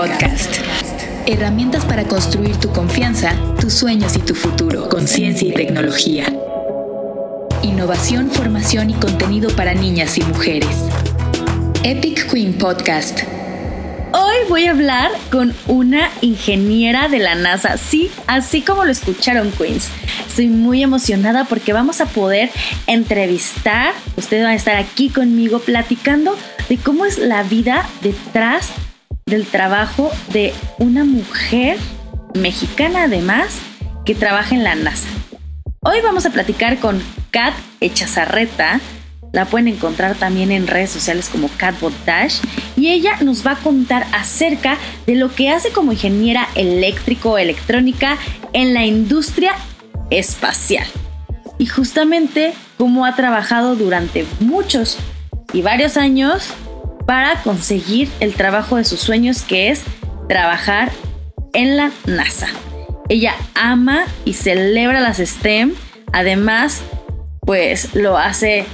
Podcast. 0.00 0.56
Herramientas 1.26 1.84
para 1.84 2.04
construir 2.04 2.56
tu 2.56 2.72
confianza, 2.72 3.34
tus 3.60 3.74
sueños 3.74 4.16
y 4.16 4.20
tu 4.20 4.34
futuro 4.34 4.88
con 4.88 5.06
ciencia 5.06 5.46
y 5.46 5.52
tecnología. 5.52 6.24
Innovación, 7.62 8.30
formación 8.30 8.88
y 8.88 8.94
contenido 8.94 9.50
para 9.50 9.74
niñas 9.74 10.16
y 10.16 10.22
mujeres. 10.22 10.74
Epic 11.82 12.30
Queen 12.32 12.54
Podcast. 12.54 13.24
Hoy 14.14 14.36
voy 14.48 14.64
a 14.68 14.70
hablar 14.70 15.10
con 15.30 15.54
una 15.66 16.08
ingeniera 16.22 17.08
de 17.10 17.18
la 17.18 17.34
NASA, 17.34 17.76
sí, 17.76 18.10
así 18.26 18.62
como 18.62 18.86
lo 18.86 18.92
escucharon 18.92 19.52
Queens. 19.52 19.90
Estoy 20.26 20.46
muy 20.46 20.82
emocionada 20.82 21.44
porque 21.44 21.74
vamos 21.74 22.00
a 22.00 22.06
poder 22.06 22.48
entrevistar, 22.86 23.92
ustedes 24.16 24.44
van 24.44 24.52
a 24.52 24.56
estar 24.56 24.76
aquí 24.76 25.10
conmigo 25.10 25.58
platicando 25.58 26.38
de 26.70 26.78
cómo 26.78 27.04
es 27.04 27.18
la 27.18 27.42
vida 27.42 27.86
detrás 28.00 28.70
del 29.30 29.46
trabajo 29.46 30.10
de 30.32 30.52
una 30.78 31.04
mujer 31.04 31.78
mexicana 32.34 33.04
además 33.04 33.60
que 34.04 34.14
trabaja 34.14 34.54
en 34.54 34.64
la 34.64 34.74
NASA. 34.74 35.08
Hoy 35.80 36.00
vamos 36.02 36.26
a 36.26 36.30
platicar 36.30 36.78
con 36.78 37.00
Kat 37.30 37.54
Echazarreta, 37.80 38.80
la 39.32 39.44
pueden 39.46 39.68
encontrar 39.68 40.16
también 40.16 40.50
en 40.50 40.66
redes 40.66 40.90
sociales 40.90 41.28
como 41.30 41.48
Catbot 41.56 41.94
Dash 42.04 42.40
y 42.76 42.88
ella 42.88 43.18
nos 43.20 43.46
va 43.46 43.52
a 43.52 43.56
contar 43.56 44.04
acerca 44.12 44.76
de 45.06 45.14
lo 45.14 45.32
que 45.32 45.48
hace 45.48 45.70
como 45.70 45.92
ingeniera 45.92 46.48
eléctrico 46.56 47.38
electrónica 47.38 48.18
en 48.52 48.74
la 48.74 48.84
industria 48.84 49.54
espacial. 50.10 50.86
Y 51.58 51.66
justamente 51.66 52.52
cómo 52.76 53.06
ha 53.06 53.14
trabajado 53.14 53.76
durante 53.76 54.26
muchos 54.40 54.98
y 55.52 55.62
varios 55.62 55.96
años 55.96 56.52
para 57.10 57.42
conseguir 57.42 58.08
el 58.20 58.34
trabajo 58.34 58.76
de 58.76 58.84
sus 58.84 59.00
sueños 59.00 59.42
que 59.42 59.70
es 59.70 59.82
trabajar 60.28 60.92
en 61.54 61.76
la 61.76 61.90
NASA. 62.06 62.46
Ella 63.08 63.34
ama 63.56 64.04
y 64.24 64.34
celebra 64.34 65.00
las 65.00 65.16
STEM, 65.16 65.74
además 66.12 66.82
pues 67.40 67.96
lo 67.96 68.16
hace 68.16 68.64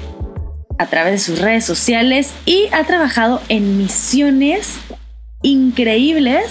a 0.78 0.84
través 0.84 1.12
de 1.12 1.19
sus 1.19 1.39
redes 1.39 1.65
sociales 1.65 2.34
y 2.45 2.67
ha 2.73 2.84
trabajado 2.84 3.41
en 3.48 3.78
misiones 3.78 4.75
increíbles 5.43 6.45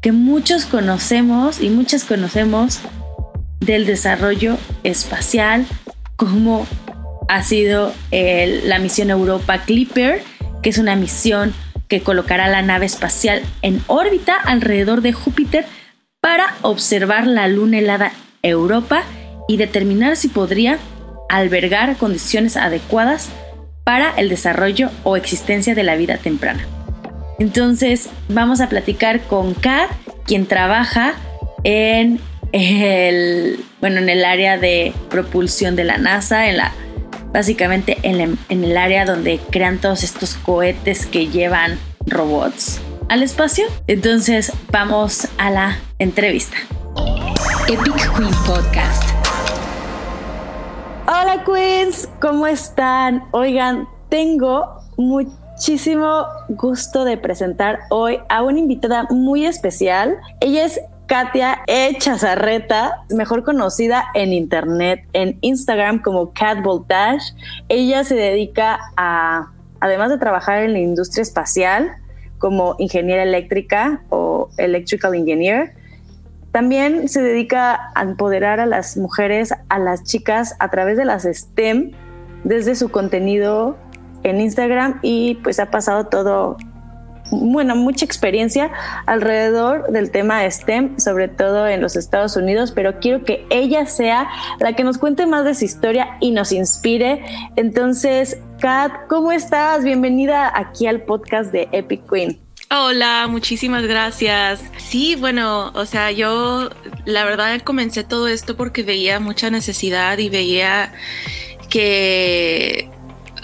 que 0.00 0.12
muchos 0.12 0.64
conocemos 0.64 1.60
y 1.60 1.70
muchas 1.70 2.04
conocemos 2.04 2.78
del 3.58 3.84
desarrollo 3.84 4.58
espacial, 4.84 5.66
como 6.14 6.68
ha 7.26 7.42
sido 7.42 7.92
la 8.12 8.78
misión 8.78 9.10
Europa 9.10 9.62
Clipper, 9.64 10.22
es 10.68 10.78
una 10.78 10.96
misión 10.96 11.54
que 11.88 12.02
colocará 12.02 12.48
la 12.48 12.62
nave 12.62 12.86
espacial 12.86 13.42
en 13.62 13.80
órbita 13.86 14.36
alrededor 14.36 15.00
de 15.00 15.12
Júpiter 15.12 15.64
para 16.20 16.54
observar 16.62 17.26
la 17.26 17.46
luna 17.48 17.78
helada 17.78 18.12
Europa 18.42 19.04
y 19.48 19.56
determinar 19.56 20.16
si 20.16 20.28
podría 20.28 20.78
albergar 21.28 21.96
condiciones 21.96 22.56
adecuadas 22.56 23.28
para 23.84 24.10
el 24.16 24.28
desarrollo 24.28 24.90
o 25.04 25.16
existencia 25.16 25.74
de 25.74 25.84
la 25.84 25.94
vida 25.94 26.18
temprana. 26.18 26.66
Entonces 27.38 28.08
vamos 28.28 28.60
a 28.60 28.68
platicar 28.68 29.20
con 29.22 29.54
Kat, 29.54 29.90
quien 30.24 30.46
trabaja 30.46 31.14
en 31.62 32.18
el, 32.52 33.60
bueno, 33.80 33.98
en 33.98 34.08
el 34.08 34.24
área 34.24 34.58
de 34.58 34.92
propulsión 35.10 35.76
de 35.76 35.84
la 35.84 35.98
NASA, 35.98 36.48
en 36.48 36.56
la, 36.56 36.72
básicamente 37.36 37.98
en, 38.02 38.38
en 38.48 38.64
el 38.64 38.78
área 38.78 39.04
donde 39.04 39.38
crean 39.50 39.78
todos 39.78 40.02
estos 40.02 40.36
cohetes 40.36 41.04
que 41.04 41.26
llevan 41.26 41.78
robots 42.06 42.80
al 43.10 43.22
espacio. 43.22 43.66
Entonces 43.86 44.54
vamos 44.72 45.28
a 45.36 45.50
la 45.50 45.78
entrevista. 45.98 46.56
Epic 47.68 48.16
Queen 48.16 48.32
Podcast. 48.46 49.02
Hola 51.06 51.44
Queens, 51.44 52.08
¿cómo 52.22 52.46
están? 52.46 53.24
Oigan, 53.32 53.86
tengo 54.08 54.80
muchísimo 54.96 56.24
gusto 56.48 57.04
de 57.04 57.18
presentar 57.18 57.80
hoy 57.90 58.18
a 58.30 58.42
una 58.44 58.60
invitada 58.60 59.08
muy 59.10 59.44
especial. 59.44 60.16
Ella 60.40 60.64
es 60.64 60.80
Katia 61.06 61.58
Echazarreta, 61.66 63.04
mejor 63.10 63.44
conocida 63.44 64.06
en 64.14 64.32
internet, 64.32 65.06
en 65.12 65.38
Instagram 65.40 66.02
como 66.02 66.32
Cat 66.32 66.62
Voltage. 66.62 67.34
Ella 67.68 68.04
se 68.04 68.14
dedica 68.14 68.78
a, 68.96 69.52
además 69.80 70.10
de 70.10 70.18
trabajar 70.18 70.62
en 70.62 70.72
la 70.72 70.80
industria 70.80 71.22
espacial, 71.22 71.92
como 72.38 72.74
ingeniera 72.78 73.22
eléctrica 73.22 74.02
o 74.10 74.50
electrical 74.58 75.14
engineer, 75.14 75.74
también 76.56 77.10
se 77.10 77.20
dedica 77.20 77.90
a 77.94 78.02
empoderar 78.02 78.60
a 78.60 78.66
las 78.66 78.96
mujeres, 78.96 79.52
a 79.68 79.78
las 79.78 80.04
chicas 80.04 80.56
a 80.58 80.70
través 80.70 80.96
de 80.96 81.04
las 81.04 81.24
STEM 81.24 81.90
desde 82.44 82.74
su 82.74 82.88
contenido 82.88 83.76
en 84.22 84.40
Instagram 84.40 84.98
y 85.02 85.34
pues 85.44 85.60
ha 85.60 85.70
pasado 85.70 86.06
todo, 86.06 86.56
bueno, 87.30 87.76
mucha 87.76 88.04
experiencia 88.04 88.70
alrededor 89.06 89.90
del 89.90 90.10
tema 90.10 90.48
STEM, 90.50 90.98
sobre 90.98 91.28
todo 91.28 91.66
en 91.68 91.80
los 91.80 91.96
Estados 91.96 92.36
Unidos, 92.36 92.72
pero 92.74 92.98
quiero 93.00 93.24
que 93.24 93.46
ella 93.50 93.86
sea 93.86 94.28
la 94.60 94.74
que 94.74 94.84
nos 94.84 94.98
cuente 94.98 95.26
más 95.26 95.44
de 95.44 95.54
su 95.54 95.64
historia 95.64 96.16
y 96.20 96.30
nos 96.30 96.52
inspire. 96.52 97.24
Entonces, 97.56 98.38
Kat, 98.60 98.92
¿cómo 99.08 99.32
estás? 99.32 99.84
Bienvenida 99.84 100.52
aquí 100.54 100.86
al 100.86 101.02
podcast 101.02 101.52
de 101.52 101.68
Epic 101.72 102.08
Queen. 102.08 102.40
Hola, 102.70 103.26
muchísimas 103.28 103.84
gracias. 103.84 104.60
Sí, 104.76 105.14
bueno, 105.14 105.70
o 105.74 105.86
sea, 105.86 106.10
yo 106.10 106.68
la 107.04 107.24
verdad 107.24 107.60
comencé 107.62 108.02
todo 108.02 108.26
esto 108.26 108.56
porque 108.56 108.82
veía 108.82 109.20
mucha 109.20 109.50
necesidad 109.50 110.18
y 110.18 110.30
veía 110.30 110.92
que 111.70 112.90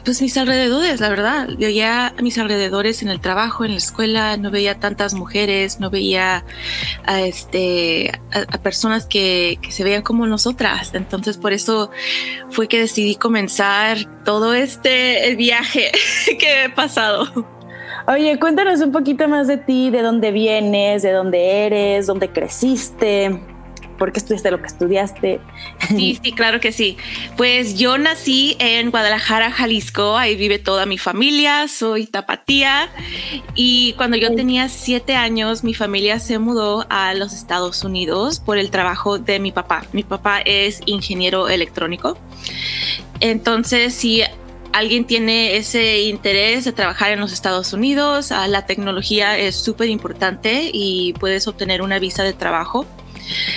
pues 0.04 0.20
mis 0.22 0.36
alrededores, 0.36 1.00
la 1.00 1.08
verdad, 1.08 1.48
veía 1.58 2.08
a 2.08 2.22
mis 2.22 2.38
alrededores 2.38 3.02
en 3.02 3.08
el 3.08 3.20
trabajo, 3.20 3.64
en 3.64 3.72
la 3.72 3.78
escuela, 3.78 4.36
no 4.36 4.50
veía 4.50 4.78
tantas 4.78 5.14
mujeres, 5.14 5.80
no 5.80 5.90
veía 5.90 6.44
a, 7.04 7.20
este, 7.22 8.12
a, 8.32 8.58
personas 8.58 9.06
que, 9.06 9.58
que, 9.62 9.72
se 9.72 9.84
veían 9.84 10.02
como 10.02 10.26
nosotras. 10.26 10.92
Entonces 10.94 11.36
por 11.36 11.52
eso 11.52 11.90
fue 12.50 12.68
que 12.68 12.80
decidí 12.80 13.14
comenzar 13.14 13.98
todo 14.24 14.54
este 14.54 15.34
viaje 15.36 15.92
que 16.38 16.64
he 16.64 16.70
pasado. 16.70 17.46
Oye, 18.08 18.38
cuéntanos 18.40 18.80
un 18.80 18.90
poquito 18.90 19.28
más 19.28 19.46
de 19.46 19.58
ti, 19.58 19.90
de 19.90 20.02
dónde 20.02 20.32
vienes, 20.32 21.02
de 21.02 21.12
dónde 21.12 21.66
eres, 21.66 22.06
dónde 22.08 22.30
creciste, 22.30 23.40
por 24.02 24.10
qué 24.10 24.18
estudiaste 24.18 24.50
lo 24.50 24.60
que 24.60 24.66
estudiaste. 24.66 25.40
Sí, 25.86 26.18
sí, 26.20 26.32
claro 26.32 26.58
que 26.58 26.72
sí. 26.72 26.96
Pues 27.36 27.78
yo 27.78 27.98
nací 27.98 28.56
en 28.58 28.90
Guadalajara, 28.90 29.52
Jalisco, 29.52 30.18
ahí 30.18 30.34
vive 30.34 30.58
toda 30.58 30.86
mi 30.86 30.98
familia, 30.98 31.68
soy 31.68 32.06
tapatía 32.06 32.88
y 33.54 33.92
cuando 33.92 34.16
yo 34.16 34.34
tenía 34.34 34.68
siete 34.68 35.14
años 35.14 35.62
mi 35.62 35.72
familia 35.72 36.18
se 36.18 36.40
mudó 36.40 36.84
a 36.90 37.14
los 37.14 37.32
Estados 37.32 37.84
Unidos 37.84 38.40
por 38.40 38.58
el 38.58 38.72
trabajo 38.72 39.20
de 39.20 39.38
mi 39.38 39.52
papá. 39.52 39.84
Mi 39.92 40.02
papá 40.02 40.40
es 40.40 40.80
ingeniero 40.86 41.48
electrónico. 41.48 42.18
Entonces, 43.20 43.94
sí, 43.94 44.24
alguien 44.72 45.04
tiene 45.04 45.54
ese 45.56 46.00
interés 46.00 46.64
de 46.64 46.72
trabajar 46.72 47.12
en 47.12 47.20
los 47.20 47.32
Estados 47.32 47.72
Unidos, 47.72 48.32
ah, 48.32 48.48
la 48.48 48.66
tecnología 48.66 49.38
es 49.38 49.54
súper 49.54 49.90
importante 49.90 50.70
y 50.72 51.12
puedes 51.20 51.46
obtener 51.46 51.82
una 51.82 52.00
visa 52.00 52.24
de 52.24 52.32
trabajo. 52.32 52.84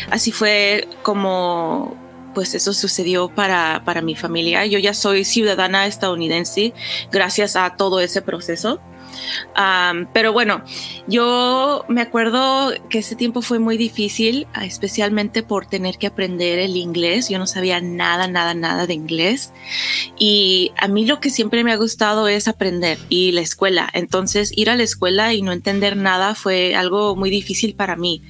Así 0.10 0.32
fue 0.32 0.88
como 1.04 2.04
pues 2.34 2.54
eso 2.54 2.74
sucedió 2.74 3.30
para, 3.30 3.84
para 3.86 4.02
mi 4.02 4.16
familia. 4.16 4.66
Yo 4.66 4.78
ya 4.78 4.94
soy 4.94 5.24
ciudadana 5.24 5.88
estadounidense 5.88 6.74
gracias 7.10 7.56
a 7.56 7.78
todo 7.78 8.02
ese 8.02 8.22
proceso 8.22 8.82
pero 10.14 10.34
bueno, 10.34 10.64
yo 11.08 11.86
me 11.88 12.02
acuerdo 12.02 12.74
que 12.90 13.00
ese 13.00 13.16
tiempo 13.16 13.42
fue 13.42 13.60
muy 13.60 13.78
difícil, 13.78 14.48
especialmente 14.62 15.44
por 15.44 15.66
tener 15.66 15.98
que 15.98 16.08
aprender 16.08 16.60
el 16.60 16.76
inglés. 16.76 17.30
Yo 17.30 17.40
no 17.40 17.48
sabía 17.48 17.82
nada, 17.82 18.28
nada, 18.28 18.54
nada 18.54 18.88
de 18.88 18.94
inglés. 18.94 19.54
Y 20.18 20.72
a 20.78 20.88
mí 20.88 21.06
lo 21.06 21.20
que 21.20 21.30
siempre 21.30 21.64
me 21.64 21.72
ha 21.72 21.78
gustado 21.78 22.28
es 22.28 22.48
aprender 22.48 22.98
y 23.10 23.32
la 23.32 23.42
escuela. 23.42 23.90
Entonces, 23.94 24.52
ir 24.56 24.70
a 24.70 24.76
la 24.76 24.84
escuela 24.84 25.34
y 25.34 25.42
no 25.42 25.52
entender 25.52 25.98
nada 25.98 26.36
fue 26.36 26.76
algo 26.76 27.16
muy 27.16 27.30
difícil 27.30 27.76
para 27.76 27.96
mí. 27.96 28.22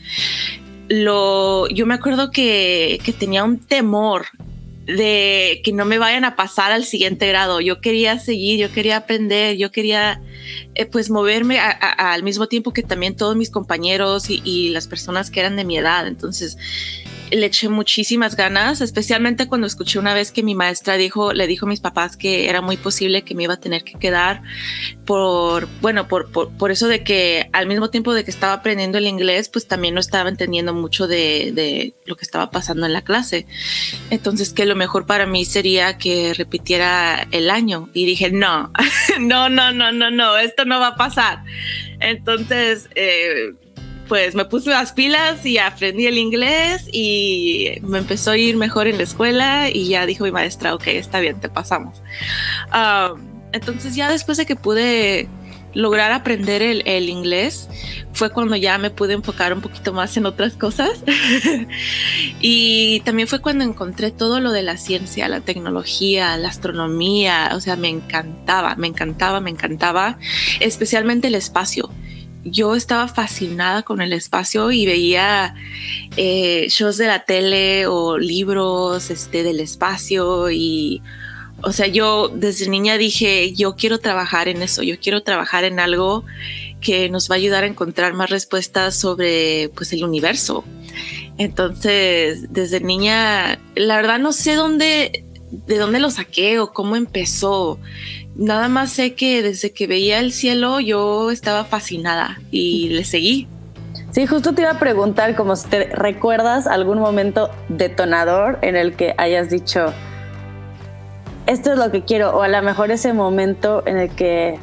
Lo, 0.87 1.67
yo 1.69 1.85
me 1.85 1.95
acuerdo 1.95 2.31
que, 2.31 2.99
que 3.03 3.13
tenía 3.13 3.43
un 3.43 3.59
temor 3.59 4.27
de 4.85 5.61
que 5.63 5.73
no 5.73 5.85
me 5.85 5.97
vayan 5.97 6.25
a 6.25 6.35
pasar 6.35 6.71
al 6.71 6.85
siguiente 6.85 7.27
grado. 7.27 7.59
Yo 7.59 7.81
quería 7.81 8.19
seguir, 8.19 8.59
yo 8.59 8.71
quería 8.71 8.97
aprender, 8.97 9.57
yo 9.57 9.71
quería 9.71 10.21
eh, 10.75 10.85
pues 10.85 11.09
moverme 11.09 11.59
al 11.59 12.21
mismo 12.23 12.47
tiempo 12.47 12.71
que 12.71 12.83
también 12.83 13.15
todos 13.15 13.35
mis 13.35 13.49
compañeros 13.49 14.29
y, 14.29 14.69
las 14.69 14.87
personas 14.87 15.31
que 15.31 15.39
eran 15.39 15.55
de 15.55 15.65
mi 15.65 15.77
edad. 15.77 16.07
Entonces 16.07 16.57
le 17.31 17.45
eché 17.45 17.69
muchísimas 17.69 18.35
ganas, 18.35 18.81
especialmente 18.81 19.47
cuando 19.47 19.67
escuché 19.67 19.99
una 19.99 20.13
vez 20.13 20.31
que 20.31 20.43
mi 20.43 20.55
maestra 20.55 20.95
dijo, 20.95 21.33
le 21.33 21.47
dijo 21.47 21.65
a 21.65 21.69
mis 21.69 21.79
papás 21.79 22.17
que 22.17 22.49
era 22.49 22.61
muy 22.61 22.77
posible 22.77 23.23
que 23.23 23.35
me 23.35 23.43
iba 23.43 23.55
a 23.55 23.59
tener 23.59 23.83
que 23.83 23.97
quedar 23.97 24.41
por, 25.05 25.67
bueno, 25.81 26.07
por, 26.07 26.29
por, 26.31 26.71
eso 26.71 26.87
de 26.87 27.03
que 27.03 27.49
al 27.53 27.67
mismo 27.67 27.89
tiempo 27.89 28.13
de 28.13 28.23
que 28.23 28.31
estaba 28.31 28.53
aprendiendo 28.53 28.97
el 28.97 29.07
inglés, 29.07 29.49
pues 29.49 29.67
también 29.67 29.93
no 29.93 29.99
estaba 29.99 30.29
entendiendo 30.29 30.73
mucho 30.73 31.07
de, 31.07 31.51
de 31.53 31.93
lo 32.05 32.15
que 32.15 32.23
estaba 32.23 32.51
pasando 32.51 32.85
en 32.85 32.93
la 32.93 33.03
clase. 33.03 33.45
Entonces 34.09 34.53
que 34.53 34.65
lo 34.65 34.75
mejor 34.75 35.05
para 35.05 35.25
mí 35.25 35.45
sería 35.45 35.97
que 35.97 36.33
repitiera 36.33 37.27
el 37.31 37.49
año. 37.49 37.89
Y 37.93 38.05
dije, 38.05 38.31
no, 38.31 38.71
no, 39.19 39.49
no, 39.49 39.71
no, 39.71 39.91
no, 39.91 40.11
no, 40.11 40.37
esto 40.37 40.65
no 40.65 40.79
va 40.79 40.89
a 40.89 40.95
pasar. 40.95 41.43
Entonces, 41.99 42.89
eh, 42.95 43.53
pues 44.07 44.35
me 44.35 44.45
puse 44.45 44.69
las 44.69 44.93
pilas 44.93 45.45
y 45.45 45.57
aprendí 45.57 46.05
el 46.05 46.17
inglés 46.17 46.87
y 46.91 47.77
me 47.81 47.99
empezó 47.99 48.31
a 48.31 48.37
ir 48.37 48.55
mejor 48.55 48.87
en 48.87 48.97
la 48.97 49.03
escuela 49.03 49.69
y 49.69 49.87
ya 49.87 50.05
dijo 50.05 50.23
mi 50.23 50.31
maestra, 50.31 50.73
ok, 50.75 50.87
está 50.87 51.19
bien, 51.19 51.39
te 51.39 51.49
pasamos. 51.49 52.01
Um, 52.73 53.35
entonces 53.51 53.95
ya 53.95 54.09
después 54.09 54.37
de 54.37 54.45
que 54.45 54.55
pude 54.55 55.27
lograr 55.73 56.13
aprender 56.13 56.61
el, 56.61 57.09
inglés 57.09 57.67
fue 58.13 58.29
cuando 58.29 58.55
ya 58.55 58.77
me 58.77 58.89
pude 58.89 59.13
enfocar 59.13 59.53
un 59.53 59.59
poquito 59.61 59.91
más 59.91 60.15
en 60.17 60.25
otras 60.25 60.53
cosas. 60.53 61.03
y 62.39 63.01
también 63.01 63.27
fue 63.27 63.41
cuando 63.41 63.63
encontré 63.63 64.11
todo 64.11 64.39
lo 64.39 64.51
de 64.51 64.63
la 64.63 64.77
ciencia, 64.77 65.27
la 65.27 65.41
tecnología, 65.41 66.37
la 66.37 66.47
astronomía. 66.47 67.51
O 67.53 67.59
sea, 67.59 67.75
me 67.75 67.89
encantaba, 67.89 68.75
me 68.75 68.87
encantaba, 68.87 69.41
me 69.41 69.49
encantaba, 69.49 70.17
especialmente 70.61 71.27
el 71.27 71.35
espacio 71.35 71.91
yo 72.45 72.75
estaba 72.75 73.07
fascinada 73.07 73.81
con 73.81 74.01
el 74.01 74.13
espacio 74.13 74.71
y 74.71 74.85
veía 74.85 75.55
eh, 76.15 76.67
shows 76.69 76.97
de 76.97 77.07
la 77.07 77.25
tele 77.25 77.87
o 77.87 78.17
libros 78.17 79.09
este, 79.09 79.43
del 79.43 79.59
espacio 79.59 80.51
y, 80.51 81.01
o 81.63 81.73
sea, 81.73 81.87
yo 81.87 82.29
desde 82.29 82.69
niña 82.69 82.97
dije, 82.97 83.53
yo 83.53 83.75
quiero 83.75 83.99
trabajar 83.99 84.47
en 84.47 84.61
eso, 84.61 84.83
yo 84.83 84.99
quiero 84.99 85.23
trabajar 85.23 85.63
en 85.63 85.79
algo 85.79 86.23
que 86.81 87.09
nos 87.09 87.29
va 87.29 87.35
a 87.35 87.37
ayudar 87.37 87.63
a 87.63 87.67
encontrar 87.67 88.13
más 88.13 88.29
respuestas 88.29 88.95
sobre 88.95 89.69
pues 89.75 89.91
el 89.91 90.03
universo. 90.03 90.63
Entonces, 91.37 92.53
desde 92.53 92.79
niña, 92.79 93.59
la 93.75 93.95
verdad 93.97 94.19
no 94.19 94.31
sé 94.31 94.53
dónde, 94.53 95.24
de 95.51 95.77
dónde 95.77 95.99
lo 95.99 96.09
saqué 96.09 96.59
o 96.59 96.73
cómo 96.73 96.95
empezó 96.95 97.79
nada 98.35 98.67
más 98.67 98.91
sé 98.91 99.15
que 99.15 99.41
desde 99.41 99.71
que 99.71 99.87
veía 99.87 100.19
el 100.19 100.31
cielo 100.31 100.79
yo 100.79 101.31
estaba 101.31 101.63
fascinada 101.63 102.39
y 102.51 102.89
le 102.89 103.05
seguí. 103.05 103.47
Sí, 104.11 104.27
justo 104.27 104.53
te 104.53 104.61
iba 104.61 104.71
a 104.71 104.79
preguntar 104.79 105.35
como 105.35 105.55
si 105.55 105.67
te 105.67 105.85
recuerdas 105.87 106.67
algún 106.67 106.99
momento 106.99 107.49
detonador 107.69 108.59
en 108.61 108.75
el 108.75 108.95
que 108.95 109.13
hayas 109.17 109.49
dicho, 109.49 109.93
esto 111.47 111.73
es 111.73 111.77
lo 111.77 111.91
que 111.91 112.03
quiero, 112.03 112.35
o 112.35 112.41
a 112.41 112.47
lo 112.47 112.61
mejor 112.61 112.91
ese 112.91 113.13
momento 113.13 113.83
en 113.85 113.97
el 113.97 114.09
que 114.09 114.57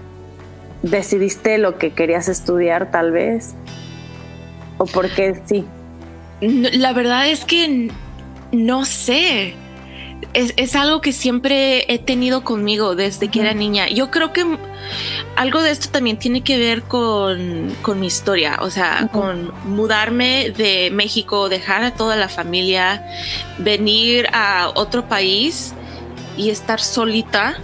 decidiste 0.82 1.58
lo 1.58 1.76
que 1.76 1.92
querías 1.92 2.28
estudiar 2.28 2.90
tal 2.90 3.12
vez, 3.12 3.54
o 4.78 4.86
porque 4.86 5.40
sí. 5.44 5.66
La 6.40 6.92
verdad 6.92 7.28
es 7.28 7.44
que 7.44 7.90
no 8.52 8.84
sé 8.86 9.54
es, 10.34 10.76
algo 10.76 11.00
que 11.00 11.12
siempre 11.12 11.92
he 11.92 11.98
tenido 11.98 12.42
conmigo 12.44 12.94
desde 12.94 13.28
que 13.28 13.40
era 13.40 13.54
niña. 13.54 13.88
Yo 13.88 14.10
creo 14.10 14.32
que 14.32 14.44
algo 15.36 15.62
de 15.62 15.70
esto 15.70 15.88
también 15.90 16.18
tiene 16.18 16.42
que 16.42 16.58
ver 16.58 16.82
con, 16.82 17.72
mi 18.00 18.06
historia, 18.06 18.58
o 18.60 18.70
sea, 18.70 19.08
con 19.12 19.52
mudarme 19.64 20.50
de 20.50 20.90
México, 20.90 21.48
dejar 21.48 21.82
a 21.82 21.92
toda 21.92 22.16
la 22.16 22.28
familia, 22.28 23.06
venir 23.58 24.26
a 24.32 24.70
otro 24.74 25.08
país 25.08 25.74
y 26.36 26.50
estar 26.50 26.80
solita. 26.80 27.56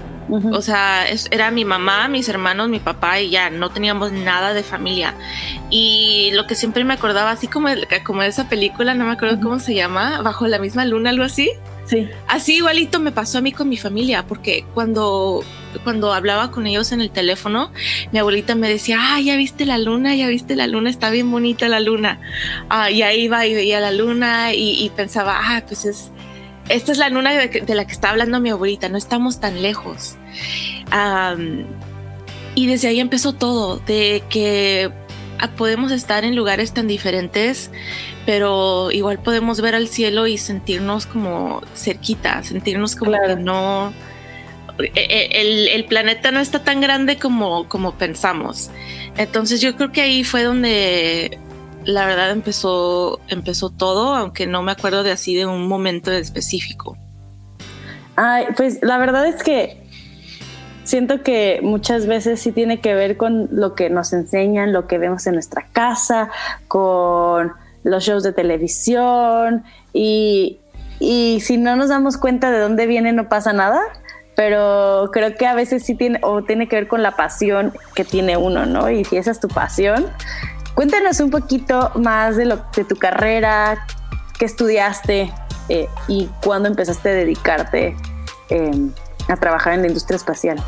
O 0.53 0.61
sea, 0.61 1.07
era 1.31 1.51
mi 1.51 1.65
mamá, 1.65 2.07
mis 2.09 2.29
hermanos, 2.29 2.69
mi 2.69 2.81
papá 2.81 3.19
y 3.19 3.31
ya, 3.31 3.49
no 3.49 3.71
teníamos 3.71 4.13
nada 4.13 4.53
de 4.53 4.63
familia. 4.63 5.15
Y 5.71 6.31
lo 6.35 6.47
que 6.47 6.55
siempre 6.55 6.85
me 6.85 6.93
acordaba, 6.93 7.31
así 7.31 7.49
como, 7.49 7.69
como 8.05 8.23
esa 8.23 8.47
película, 8.47 8.93
no 8.93 9.07
me 9.07 9.13
acuerdo 9.13 9.41
cómo 9.41 9.59
se 9.59 9.75
llama, 9.75 10.21
Bajo 10.21 10.47
la 10.47 10.59
misma 10.59 10.85
luna, 10.85 11.09
algo 11.09 11.25
así. 11.25 11.51
Así 12.27 12.57
igualito 12.57 13.01
me 13.01 13.13
pasó 13.13 13.39
a 13.39 13.41
mí 13.41 13.53
con 13.53 13.69
mi 13.69 13.77
familia, 13.77 14.27
porque 14.27 14.65
cuando, 14.75 15.43
cuando 15.85 16.13
hablaba 16.13 16.51
con 16.51 16.67
ellos 16.67 16.93
en 16.93 17.01
el 17.01 17.11
teléfono, 17.11 17.73
mi 18.13 18.19
abuelita 18.19 18.55
me 18.55 18.69
decía, 18.69 18.99
ah, 19.01 19.21
ya 19.21 19.37
viste 19.37 19.65
la 19.65 19.79
luna, 19.79 20.15
ya 20.15 20.29
viste 20.29 20.57
la 20.57 20.67
luna, 20.67 20.91
está 20.91 21.11
bien 21.11 21.31
bonita 21.31 21.69
la 21.69 21.81
luna. 21.81 22.21
Ah, 22.69 22.91
y 22.91 23.03
ahí 23.03 23.23
iba 23.23 23.47
y 23.47 23.55
veía 23.55 23.81
la 23.81 23.91
luna 23.91 24.55
y, 24.55 24.91
pensaba, 24.95 25.39
ah, 25.41 25.63
pues 25.67 25.85
es, 25.85 26.11
esta 26.69 26.93
es 26.93 26.99
la 26.99 27.09
luna 27.09 27.33
de, 27.33 27.75
la 27.75 27.87
que 27.87 27.93
está 27.93 28.11
hablando 28.11 28.41
mi 28.41 28.51
abuelita, 28.51 28.89
no 28.89 28.99
estamos 28.99 29.41
tan 29.41 29.63
lejos. 29.63 30.17
y 32.55 32.67
desde 32.67 32.89
ahí 32.89 33.01
empezó 33.01 33.33
todo, 33.33 33.79
de 33.79 34.23
que 34.29 34.91
podemos 35.57 35.93
estar 35.93 36.25
en 36.25 36.35
lugares 36.35 36.73
tan 36.73 36.89
diferentes, 36.89 37.71
pero 38.29 38.91
igual 38.91 39.21
podemos 39.21 39.63
ver 39.63 39.75
al 39.75 39.89
cielo 39.89 40.27
y 40.27 40.37
sentirnos 40.37 41.07
como 41.07 41.63
cerquita, 41.75 42.43
sentirnos 42.43 42.95
como 42.95 43.13
que 43.13 43.37
no... 43.37 43.91
E, 44.81 44.91
e, 44.95 45.75
el, 45.75 45.85
planeta 45.87 46.31
no 46.31 46.39
está 46.39 46.63
tan 46.63 46.83
grande 46.83 47.19
como, 47.19 47.71
como 47.71 47.95
pensamos. 47.95 48.71
Entonces 49.17 49.63
yo 49.63 49.75
creo 49.77 49.93
que 49.93 50.03
ahí 50.03 50.25
fue 50.25 50.43
donde 50.43 51.39
la 51.87 52.05
verdad 52.05 52.31
empezó, 52.31 53.19
empezó 53.29 53.71
todo, 53.71 54.15
aunque 54.15 54.47
no 54.47 54.63
me 54.63 54.73
acuerdo 54.73 55.05
de 55.05 55.13
así 55.13 55.35
de 55.35 55.47
un 55.47 55.67
momento 55.67 56.13
específico. 56.13 56.99
Ay, 58.17 58.45
pues 58.59 58.81
la 58.83 58.99
verdad 58.99 59.27
es 59.27 59.43
que 59.43 59.83
siento 60.85 61.23
que 61.23 61.61
muchas 61.63 62.07
veces 62.07 62.43
sí 62.43 62.53
tiene 62.53 62.83
que 62.83 62.93
ver 62.93 63.17
con 63.17 63.49
lo 63.53 63.75
que 63.75 63.89
nos 63.89 64.13
enseñan, 64.13 64.75
lo 64.75 64.87
que 64.87 64.99
vemos 64.99 65.27
en 65.27 65.33
nuestra 65.33 65.67
casa, 65.73 66.29
con 66.69 67.55
los 67.89 68.05
shows 68.05 68.23
de 68.23 68.33
televisión 68.33 69.65
y, 69.93 70.61
si 71.01 71.57
no 71.57 71.77
nos 71.77 71.89
damos 71.89 72.17
cuenta 72.17 72.51
de 72.51 72.59
dónde 72.59 72.87
viene 72.87 73.13
no 73.13 73.29
pasa 73.29 73.53
nada, 73.53 73.81
pero 74.35 75.11
creo 75.13 75.35
que 75.35 75.47
a 75.47 75.55
veces 75.55 75.85
sí 75.85 75.95
tiene 75.95 76.19
o 76.23 76.43
tiene 76.43 76.69
que 76.69 76.77
ver 76.77 76.89
con 76.89 77.03
la 77.03 77.17
pasión 77.17 77.73
que 77.95 78.05
tiene 78.05 78.37
uno, 78.37 78.67
¿no? 78.67 78.91
Y 78.91 79.05
si 79.05 79.17
esa 79.17 79.31
es 79.31 79.41
tu 79.41 79.49
pasión, 79.49 80.07
cuéntanos 80.75 81.21
un 81.21 81.31
poquito 81.31 81.93
más 81.95 82.37
de, 82.37 82.47
lo, 82.47 82.65
de 82.75 82.85
tu 82.85 82.97
carrera, 82.97 83.87
qué 84.39 84.45
estudiaste 84.45 85.33
eh, 85.69 85.89
y 86.09 86.29
cuándo 86.43 86.69
empezaste 86.69 87.11
a 87.11 87.15
dedicarte 87.15 87.97
eh, 88.51 88.91
a 89.29 89.37
trabajar 89.37 89.75
en 89.75 89.83
la 89.83 89.89
industria 89.89 90.17
espacial 90.17 90.63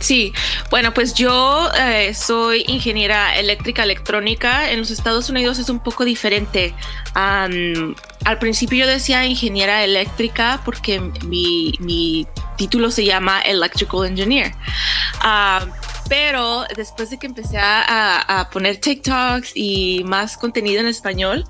sí, 0.00 0.32
bueno, 0.70 0.92
pues 0.94 1.14
yo 1.14 1.70
eh, 1.78 2.14
soy 2.14 2.64
ingeniera 2.66 3.36
eléctrica 3.38 3.82
electrónica. 3.82 4.70
En 4.70 4.78
los 4.78 4.90
Estados 4.90 5.30
Unidos 5.30 5.58
es 5.58 5.68
un 5.68 5.80
poco 5.80 6.04
diferente. 6.04 6.74
al 7.14 8.38
principio 8.38 8.84
yo 8.84 8.86
decía 8.86 9.24
ingeniera 9.26 9.84
eléctrica 9.84 10.60
porque 10.64 11.00
mi, 11.00 12.26
título 12.56 12.90
se 12.90 13.04
llama 13.04 13.40
Electrical 13.42 14.04
Engineer. 14.06 14.52
Ah, 15.20 15.64
pero 16.08 16.64
después 16.74 17.10
de 17.10 17.18
que 17.18 17.26
empecé 17.26 17.58
a, 17.58 18.48
poner 18.52 18.78
TikToks 18.78 19.52
y 19.54 20.02
más 20.04 20.36
contenido 20.36 20.80
en 20.80 20.88
español, 20.88 21.44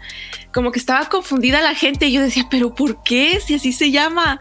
como 0.58 0.72
que 0.72 0.80
estaba 0.80 1.08
confundida 1.08 1.60
la 1.60 1.76
gente 1.76 2.06
y 2.06 2.12
yo 2.12 2.20
decía, 2.20 2.48
pero 2.50 2.74
¿por 2.74 3.04
qué? 3.04 3.38
Si 3.38 3.54
así 3.54 3.70
se 3.70 3.92
llama. 3.92 4.40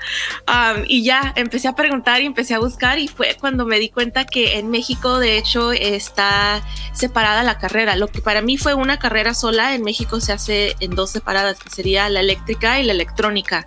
y 0.88 1.04
ya 1.04 1.32
empecé 1.36 1.68
a 1.68 1.76
preguntar 1.76 2.24
y 2.24 2.26
empecé 2.26 2.56
a 2.56 2.60
buscar 2.60 2.98
y 2.98 3.08
fue 3.08 3.38
cuando 3.40 3.68
me 3.68 3.78
di 3.78 3.90
cuenta 3.90 4.26
que 4.26 4.58
en 4.58 4.72
México 4.72 5.20
de 5.20 5.38
hecho 5.38 5.72
está 5.74 6.64
separada 6.92 7.44
la 7.44 7.60
carrera. 7.60 7.96
Lo 7.96 8.08
que 8.08 8.20
para 8.20 8.42
mí 8.42 8.58
fue 8.58 8.74
una 8.74 8.98
carrera 8.98 9.36
sola, 9.36 9.76
en 9.76 9.84
México 9.84 10.20
se 10.20 10.34
hace 10.34 10.76
en 10.80 10.96
dos 10.96 11.12
separadas, 11.12 11.60
que 11.60 11.70
sería 11.70 12.10
la 12.10 12.22
eléctrica 12.22 12.80
y 12.80 12.84
la 12.84 12.94
electrónica. 12.94 13.64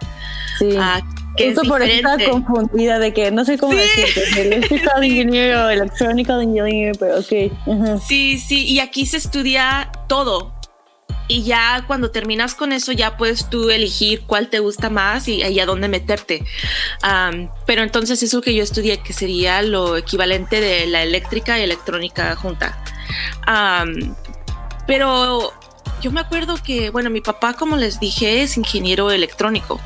Sí. 0.58 0.70
Ah, 0.76 1.02
Justo 1.38 1.62
por 1.68 1.82
eso 1.82 1.92
estaba 1.92 2.32
confundida 2.32 2.98
de 2.98 3.14
que 3.14 3.30
no 3.30 3.44
sé 3.44 3.58
cómo 3.58 3.74
decirte, 3.74 4.42
electrical 4.42 5.04
engineer 5.04 5.54
o 5.54 5.70
electronical 5.70 6.42
engineer, 6.42 6.96
pero 6.98 7.20
ok. 7.20 8.00
Sí, 8.04 8.38
sí, 8.38 8.66
y 8.66 8.80
aquí 8.80 9.06
se 9.06 9.18
estudia 9.18 9.92
todo. 10.08 10.59
Y 11.30 11.44
ya 11.44 11.84
cuando 11.86 12.10
terminas 12.10 12.56
con 12.56 12.72
eso, 12.72 12.90
ya 12.90 13.16
puedes 13.16 13.48
tú 13.48 13.70
elegir 13.70 14.22
cuál 14.26 14.48
te 14.48 14.58
gusta 14.58 14.90
más 14.90 15.28
y, 15.28 15.60
a 15.60 15.64
dónde 15.64 15.86
meterte. 15.86 16.44
pero 17.66 17.84
entonces 17.84 18.20
eso 18.24 18.40
que 18.40 18.52
yo 18.52 18.64
estudié, 18.64 18.98
que 18.98 19.12
sería 19.12 19.62
lo 19.62 19.96
equivalente 19.96 20.60
de 20.60 20.88
la 20.88 21.04
eléctrica 21.04 21.56
y 21.56 21.62
electrónica 21.62 22.34
junta. 22.34 22.82
pero 24.88 25.52
yo 26.02 26.10
me 26.10 26.20
acuerdo 26.20 26.56
que, 26.56 26.90
bueno, 26.90 27.10
mi 27.10 27.20
papá, 27.20 27.54
como 27.54 27.76
les 27.76 28.00
dije, 28.00 28.42
es 28.42 28.56
ingeniero 28.56 29.12
electrónico. 29.12 29.80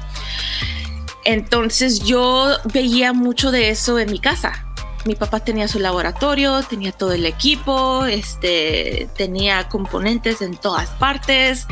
Entonces 1.26 2.00
yo 2.00 2.56
veía 2.72 3.12
mucho 3.12 3.50
de 3.50 3.68
eso 3.68 3.98
en 3.98 4.10
mi 4.10 4.18
casa. 4.18 4.63
Mi 5.04 5.14
papá 5.14 5.40
tenía 5.40 5.68
su 5.68 5.78
laboratorio, 5.78 6.62
tenía 6.62 6.92
todo 6.92 7.12
el 7.12 7.26
equipo, 7.26 8.06
este, 8.06 9.08
tenía 9.16 9.68
componentes 9.68 10.40
en 10.40 10.56
todas 10.56 10.88
partes 10.90 11.66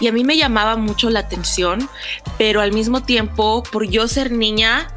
y 0.00 0.08
a 0.08 0.12
mí 0.12 0.24
me 0.24 0.36
llamaba 0.36 0.76
mucho 0.76 1.10
la 1.10 1.20
atención, 1.20 1.88
pero 2.38 2.60
al 2.60 2.72
mismo 2.72 3.02
tiempo, 3.02 3.62
por 3.62 3.88
yo 3.88 4.06
ser 4.08 4.32
niña, 4.32 4.88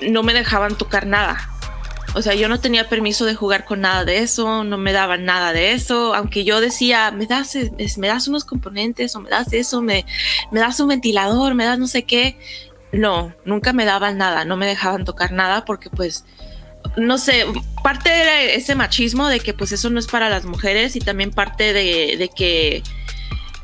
no 0.00 0.22
me 0.22 0.34
dejaban 0.34 0.76
tocar 0.76 1.06
nada. 1.06 1.48
O 2.14 2.20
sea, 2.20 2.34
yo 2.34 2.48
no 2.48 2.60
tenía 2.60 2.88
permiso 2.90 3.24
de 3.24 3.34
jugar 3.34 3.64
con 3.64 3.80
nada 3.80 4.04
de 4.04 4.18
eso, 4.18 4.64
no 4.64 4.76
me 4.76 4.92
daban 4.92 5.24
nada 5.24 5.54
de 5.54 5.72
eso, 5.72 6.14
aunque 6.14 6.44
yo 6.44 6.60
decía, 6.60 7.10
me 7.10 7.26
das, 7.26 7.56
me 7.96 8.08
das 8.08 8.28
unos 8.28 8.44
componentes 8.44 9.16
o 9.16 9.20
me 9.20 9.30
das 9.30 9.52
eso, 9.52 9.80
me, 9.80 10.04
me 10.50 10.60
das 10.60 10.78
un 10.80 10.88
ventilador, 10.88 11.54
me 11.54 11.64
das 11.64 11.78
no 11.78 11.86
sé 11.86 12.04
qué. 12.04 12.38
No, 12.92 13.32
nunca 13.46 13.72
me 13.72 13.86
daban 13.86 14.18
nada, 14.18 14.44
no 14.44 14.58
me 14.58 14.66
dejaban 14.66 15.06
tocar 15.06 15.32
nada 15.32 15.64
porque 15.64 15.88
pues, 15.88 16.26
no 16.96 17.18
sé, 17.18 17.44
parte 17.82 18.10
era 18.10 18.42
ese 18.42 18.74
machismo 18.74 19.28
de 19.28 19.40
que 19.40 19.54
pues 19.54 19.72
eso 19.72 19.90
no 19.90 19.98
es 19.98 20.06
para 20.06 20.28
las 20.28 20.44
mujeres 20.44 20.96
y 20.96 21.00
también 21.00 21.30
parte 21.30 21.72
de, 21.72 22.30
que 22.36 22.82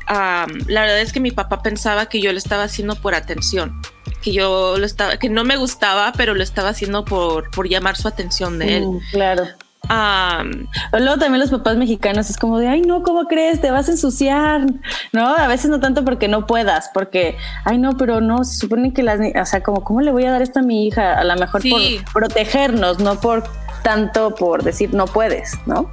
la 0.07 0.47
verdad 0.81 1.01
es 1.01 1.13
que 1.13 1.19
mi 1.19 1.31
papá 1.31 1.61
pensaba 1.61 2.07
que 2.07 2.19
yo 2.19 2.31
lo 2.31 2.37
estaba 2.37 2.63
haciendo 2.63 2.95
por 2.95 3.13
atención 3.13 3.79
que 4.21 4.33
yo 4.33 4.77
lo 4.77 4.85
estaba, 4.85 5.17
que 5.17 5.29
no 5.29 5.43
me 5.43 5.57
gustaba, 5.57 6.11
pero 6.15 6.33
lo 6.33 6.43
estaba 6.43 6.69
haciendo 6.69 7.05
por, 7.05 7.49
por 7.51 7.67
llamar 7.67 7.95
su 7.95 8.07
atención 8.07 8.59
de 8.59 8.77
él. 8.77 8.87
Mm, 8.87 8.99
claro. 9.11 9.47
Luego 9.87 11.17
también 11.17 11.39
los 11.39 11.49
papás 11.49 11.77
mexicanos 11.77 12.29
es 12.29 12.37
como 12.37 12.59
de, 12.59 12.67
ay, 12.67 12.81
no, 12.81 13.01
¿cómo 13.03 13.25
crees? 13.25 13.61
Te 13.61 13.71
vas 13.71 13.87
a 13.87 13.91
ensuciar, 13.91 14.65
¿no? 15.13 15.35
A 15.35 15.47
veces 15.47 15.71
no 15.71 15.79
tanto 15.79 16.05
porque 16.05 16.27
no 16.27 16.45
puedas, 16.45 16.89
porque, 16.93 17.37
ay, 17.65 17.77
no, 17.77 17.97
pero 17.97 18.21
no, 18.21 18.43
se 18.43 18.57
supone 18.57 18.93
que 18.93 19.03
las, 19.03 19.19
o 19.19 19.45
sea, 19.45 19.61
como, 19.63 19.83
¿cómo 19.83 20.01
le 20.01 20.11
voy 20.11 20.25
a 20.25 20.31
dar 20.31 20.41
esto 20.41 20.59
a 20.59 20.63
mi 20.63 20.87
hija? 20.87 21.17
A 21.17 21.23
lo 21.23 21.35
mejor 21.35 21.61
por 21.69 21.81
protegernos, 22.13 22.99
no 22.99 23.19
por 23.19 23.43
tanto 23.83 24.35
por 24.35 24.63
decir 24.63 24.93
no 24.93 25.05
puedes, 25.05 25.53
¿no? 25.65 25.89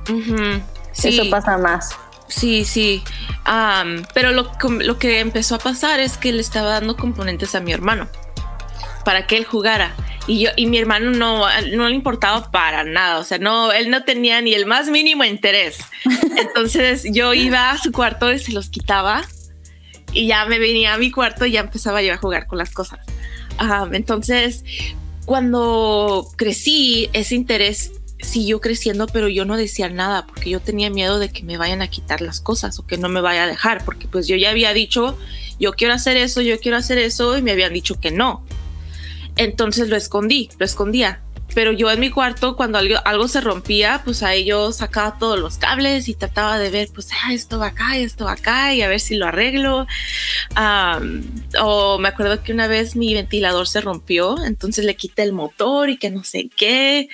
Eso 1.02 1.22
pasa 1.30 1.56
más. 1.56 1.90
Sí, 2.28 2.64
sí. 2.64 3.02
pero 4.12 4.32
lo, 4.32 4.50
lo 4.80 4.98
que 4.98 5.20
empezó 5.20 5.54
a 5.54 5.58
pasar 5.58 6.00
es 6.00 6.18
que 6.18 6.32
le 6.32 6.40
estaba 6.40 6.70
dando 6.70 6.96
componentes 6.96 7.54
a 7.54 7.60
mi 7.60 7.72
hermano 7.72 8.08
para 9.06 9.28
que 9.28 9.36
él 9.36 9.44
jugara. 9.44 9.94
Y 10.26 10.40
yo 10.40 10.50
y 10.56 10.66
mi 10.66 10.78
hermano 10.78 11.12
no, 11.12 11.46
no 11.76 11.88
le 11.88 11.94
importaba 11.94 12.50
para 12.50 12.82
nada, 12.82 13.20
o 13.20 13.22
sea, 13.22 13.38
no, 13.38 13.70
él 13.70 13.88
no 13.88 14.02
tenía 14.02 14.40
ni 14.40 14.52
el 14.52 14.66
más 14.66 14.88
mínimo 14.88 15.22
interés. 15.22 15.78
Entonces 16.36 17.06
yo 17.12 17.32
iba 17.32 17.70
a 17.70 17.78
su 17.78 17.92
cuarto 17.92 18.32
y 18.32 18.40
se 18.40 18.50
los 18.50 18.68
quitaba 18.68 19.22
y 20.12 20.26
ya 20.26 20.44
me 20.46 20.58
venía 20.58 20.94
a 20.94 20.98
mi 20.98 21.12
cuarto 21.12 21.46
y 21.46 21.52
ya 21.52 21.60
empezaba 21.60 22.02
yo 22.02 22.14
a 22.14 22.16
jugar 22.16 22.48
con 22.48 22.58
las 22.58 22.72
cosas. 22.72 22.98
entonces, 23.92 24.64
cuando 25.24 26.26
crecí, 26.36 27.08
ese 27.12 27.36
interés 27.36 27.92
siguió 28.18 28.60
creciendo, 28.60 29.06
pero 29.06 29.28
yo 29.28 29.44
no 29.44 29.56
decía 29.56 29.88
nada 29.88 30.26
porque 30.26 30.50
yo 30.50 30.58
tenía 30.58 30.90
miedo 30.90 31.20
de 31.20 31.28
que 31.28 31.44
me 31.44 31.58
vayan 31.58 31.80
a 31.80 31.86
quitar 31.86 32.22
las 32.22 32.40
cosas 32.40 32.76
o 32.80 32.86
que 32.88 32.98
no 32.98 33.08
me 33.08 33.20
vaya 33.20 33.44
a 33.44 33.46
dejar, 33.46 33.84
porque 33.84 34.08
pues 34.08 34.26
yo 34.26 34.34
ya 34.34 34.50
había 34.50 34.72
dicho, 34.72 35.16
yo 35.60 35.74
quiero 35.74 35.94
hacer 35.94 36.16
eso, 36.16 36.40
yo 36.40 36.58
quiero 36.58 36.76
hacer 36.76 36.98
eso 36.98 37.38
y 37.38 37.42
me 37.42 37.52
habían 37.52 37.72
dicho 37.72 38.00
que 38.00 38.10
no. 38.10 38.44
Entonces 39.36 39.88
lo 39.88 39.96
escondí, 39.96 40.50
lo 40.58 40.64
escondía 40.64 41.20
pero 41.56 41.72
yo 41.72 41.90
en 41.90 42.00
mi 42.00 42.10
cuarto 42.10 42.54
cuando 42.54 42.76
algo, 42.76 42.96
algo, 43.04 43.28
se 43.28 43.40
rompía, 43.40 44.02
pues 44.04 44.22
ahí 44.22 44.44
yo 44.44 44.72
sacaba 44.72 45.18
todos 45.18 45.38
los 45.38 45.56
cables 45.58 46.08
y 46.08 46.14
trataba 46.14 46.58
de 46.58 46.68
ver, 46.70 46.88
pues 46.92 47.08
ah, 47.12 47.32
esto 47.32 47.58
va 47.58 47.68
acá 47.68 47.96
esto 47.96 48.26
va 48.26 48.32
acá 48.32 48.74
y 48.74 48.82
a 48.82 48.88
ver 48.88 49.00
si 49.00 49.16
lo 49.16 49.26
arreglo. 49.26 49.86
o 51.58 51.98
me 51.98 52.08
acuerdo 52.08 52.42
que 52.42 52.52
una 52.52 52.66
vez 52.66 52.94
mi 52.94 53.14
ventilador 53.14 53.66
se 53.68 53.80
rompió, 53.80 54.36
entonces 54.44 54.84
le 54.84 54.96
quité 54.96 55.22
el 55.22 55.32
motor 55.32 55.88
y 55.88 55.96
que 55.96 56.10
no 56.10 56.24
sé 56.24 56.50
qué. 56.54 57.08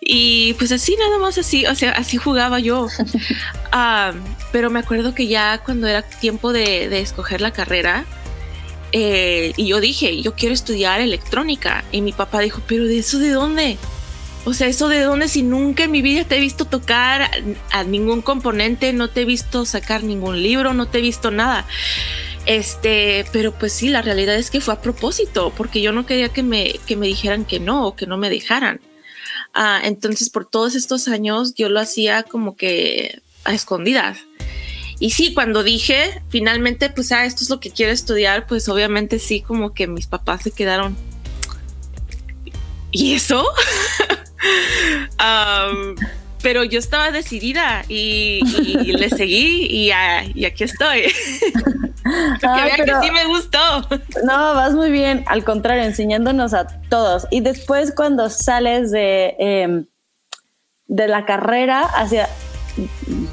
Y 0.00 0.54
pues 0.54 0.70
así 0.72 0.94
nada 0.96 1.18
más 1.18 1.38
así, 1.38 1.64
o 1.66 1.74
sea, 1.74 1.92
así 1.92 2.18
jugaba 2.18 2.58
yo. 2.60 2.88
pero 4.52 4.70
me 4.70 4.80
acuerdo 4.80 5.14
que 5.14 5.28
ya 5.28 5.62
cuando 5.64 5.86
era 5.86 6.02
tiempo 6.02 6.52
de, 6.52 6.88
de 6.88 7.00
escoger 7.00 7.40
la 7.40 7.52
carrera, 7.52 8.04
eh, 8.92 9.52
y 9.56 9.66
yo 9.66 9.80
dije, 9.80 10.20
yo 10.22 10.34
quiero 10.34 10.54
estudiar 10.54 11.00
electrónica. 11.00 11.84
Y 11.92 12.00
mi 12.00 12.12
papá 12.12 12.40
dijo, 12.40 12.62
pero 12.66 12.84
¿de 12.86 12.98
eso 12.98 13.18
de 13.18 13.30
dónde? 13.30 13.78
O 14.44 14.54
sea, 14.54 14.66
¿eso 14.66 14.88
de 14.88 15.00
dónde 15.00 15.28
si 15.28 15.42
nunca 15.42 15.84
en 15.84 15.90
mi 15.90 16.00
vida 16.00 16.24
te 16.24 16.36
he 16.36 16.40
visto 16.40 16.64
tocar 16.64 17.30
a 17.70 17.84
ningún 17.84 18.22
componente, 18.22 18.92
no 18.92 19.08
te 19.08 19.22
he 19.22 19.24
visto 19.24 19.64
sacar 19.64 20.02
ningún 20.02 20.42
libro, 20.42 20.72
no 20.72 20.86
te 20.86 20.98
he 20.98 21.02
visto 21.02 21.30
nada? 21.30 21.66
Este, 22.46 23.26
pero 23.30 23.52
pues 23.52 23.74
sí, 23.74 23.90
la 23.90 24.00
realidad 24.00 24.36
es 24.36 24.50
que 24.50 24.62
fue 24.62 24.72
a 24.72 24.80
propósito, 24.80 25.52
porque 25.54 25.82
yo 25.82 25.92
no 25.92 26.06
quería 26.06 26.30
que 26.30 26.42
me, 26.42 26.80
que 26.86 26.96
me 26.96 27.06
dijeran 27.06 27.44
que 27.44 27.60
no 27.60 27.86
o 27.86 27.94
que 27.94 28.06
no 28.06 28.16
me 28.16 28.30
dejaran. 28.30 28.80
Ah, 29.52 29.80
entonces, 29.84 30.30
por 30.30 30.48
todos 30.48 30.74
estos 30.74 31.08
años, 31.08 31.54
yo 31.54 31.68
lo 31.68 31.80
hacía 31.80 32.22
como 32.22 32.56
que 32.56 33.20
a 33.44 33.52
escondidas. 33.52 34.18
Y 35.00 35.10
sí, 35.10 35.32
cuando 35.34 35.62
dije 35.62 36.22
finalmente, 36.28 36.90
pues, 36.90 37.12
ah, 37.12 37.24
esto 37.24 37.44
es 37.44 37.50
lo 37.50 37.60
que 37.60 37.70
quiero 37.70 37.92
estudiar, 37.92 38.46
pues 38.46 38.68
obviamente 38.68 39.18
sí, 39.18 39.40
como 39.40 39.72
que 39.72 39.86
mis 39.86 40.06
papás 40.06 40.42
se 40.42 40.50
quedaron. 40.50 40.96
¿Y 42.90 43.14
eso? 43.14 43.46
pero 46.42 46.64
yo 46.64 46.78
estaba 46.78 47.10
decidida 47.10 47.84
y, 47.88 48.40
le 48.92 49.10
seguí 49.10 49.66
y, 49.66 49.90
aquí 49.92 50.64
estoy. 50.64 51.02
que 52.40 52.84
que 52.84 52.92
sí 53.02 53.10
me 53.10 53.26
gustó. 53.26 53.58
No, 54.24 54.54
vas 54.54 54.72
muy 54.72 54.90
bien. 54.90 55.24
Al 55.26 55.44
contrario, 55.44 55.82
enseñándonos 55.82 56.54
a 56.54 56.66
todos. 56.88 57.26
Y 57.30 57.40
después 57.40 57.92
cuando 57.94 58.30
sales 58.30 58.90
de, 58.90 59.36
em, 59.38 59.86
de 60.86 61.08
la 61.08 61.26
carrera 61.26 61.82
hacia, 61.82 62.28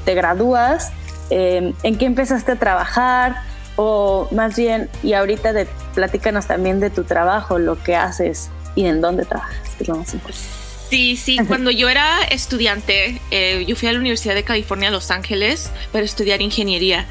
te 0.04 0.14
gradúas, 0.14 0.92
Em, 1.30 1.74
en 1.82 1.98
qué 1.98 2.06
empezaste 2.06 2.52
a 2.52 2.56
trabajar 2.56 3.36
o 3.76 4.28
más 4.30 4.56
bien, 4.56 4.88
y 5.02 5.12
ahorita 5.12 5.52
de, 5.52 5.66
platícanos 5.94 6.46
también 6.46 6.80
de 6.80 6.90
tu 6.90 7.04
trabajo, 7.04 7.58
lo 7.58 7.82
que 7.82 7.94
haces 7.94 8.48
y 8.74 8.86
en 8.86 9.00
dónde 9.00 9.24
trabajas, 9.24 9.68
que 9.76 9.84
es 9.84 9.88
lo 9.88 9.96
más 9.96 10.12
importante. 10.14 10.66
Sí, 10.88 11.16
sí, 11.16 11.38
cuando 11.48 11.72
yo 11.72 11.88
era 11.88 12.22
estudiante, 12.22 13.20
eh, 13.32 13.64
yo 13.66 13.74
fui 13.74 13.88
a 13.88 13.92
la 13.92 13.98
Universidad 13.98 14.36
de 14.36 14.44
California, 14.44 14.90
Los 14.92 15.10
Ángeles, 15.10 15.72
para 15.90 16.04
estudiar 16.04 16.40
ingeniería. 16.40 17.06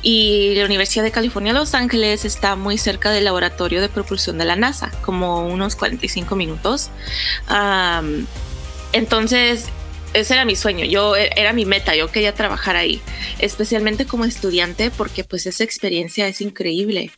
Y 0.00 0.54
la 0.56 0.64
Universidad 0.64 1.04
de 1.04 1.10
California, 1.10 1.52
Los 1.52 1.74
Ángeles 1.74 2.24
está 2.24 2.56
muy 2.56 2.78
cerca 2.78 3.10
del 3.10 3.26
laboratorio 3.26 3.82
de 3.82 3.90
propulsión 3.90 4.38
de 4.38 4.46
la 4.46 4.56
NASA, 4.56 4.90
como 5.02 5.46
unos 5.46 5.76
45 5.76 6.36
minutos. 6.36 6.88
entonces, 8.92 9.68
ese 10.14 10.34
era 10.34 10.44
mi 10.44 10.56
sueño, 10.56 10.84
yo 10.84 11.16
e, 11.16 11.30
era 11.36 11.52
mi 11.52 11.64
meta, 11.64 11.94
yo 11.94 12.10
quería 12.10 12.34
trabajar 12.34 12.76
ahí, 12.76 13.00
especialmente 13.38 14.06
como 14.06 14.24
estudiante 14.24 14.90
porque 14.90 15.24
pues 15.24 15.46
esa 15.46 15.64
experiencia 15.64 16.26
es 16.28 16.40
increíble. 16.40 17.10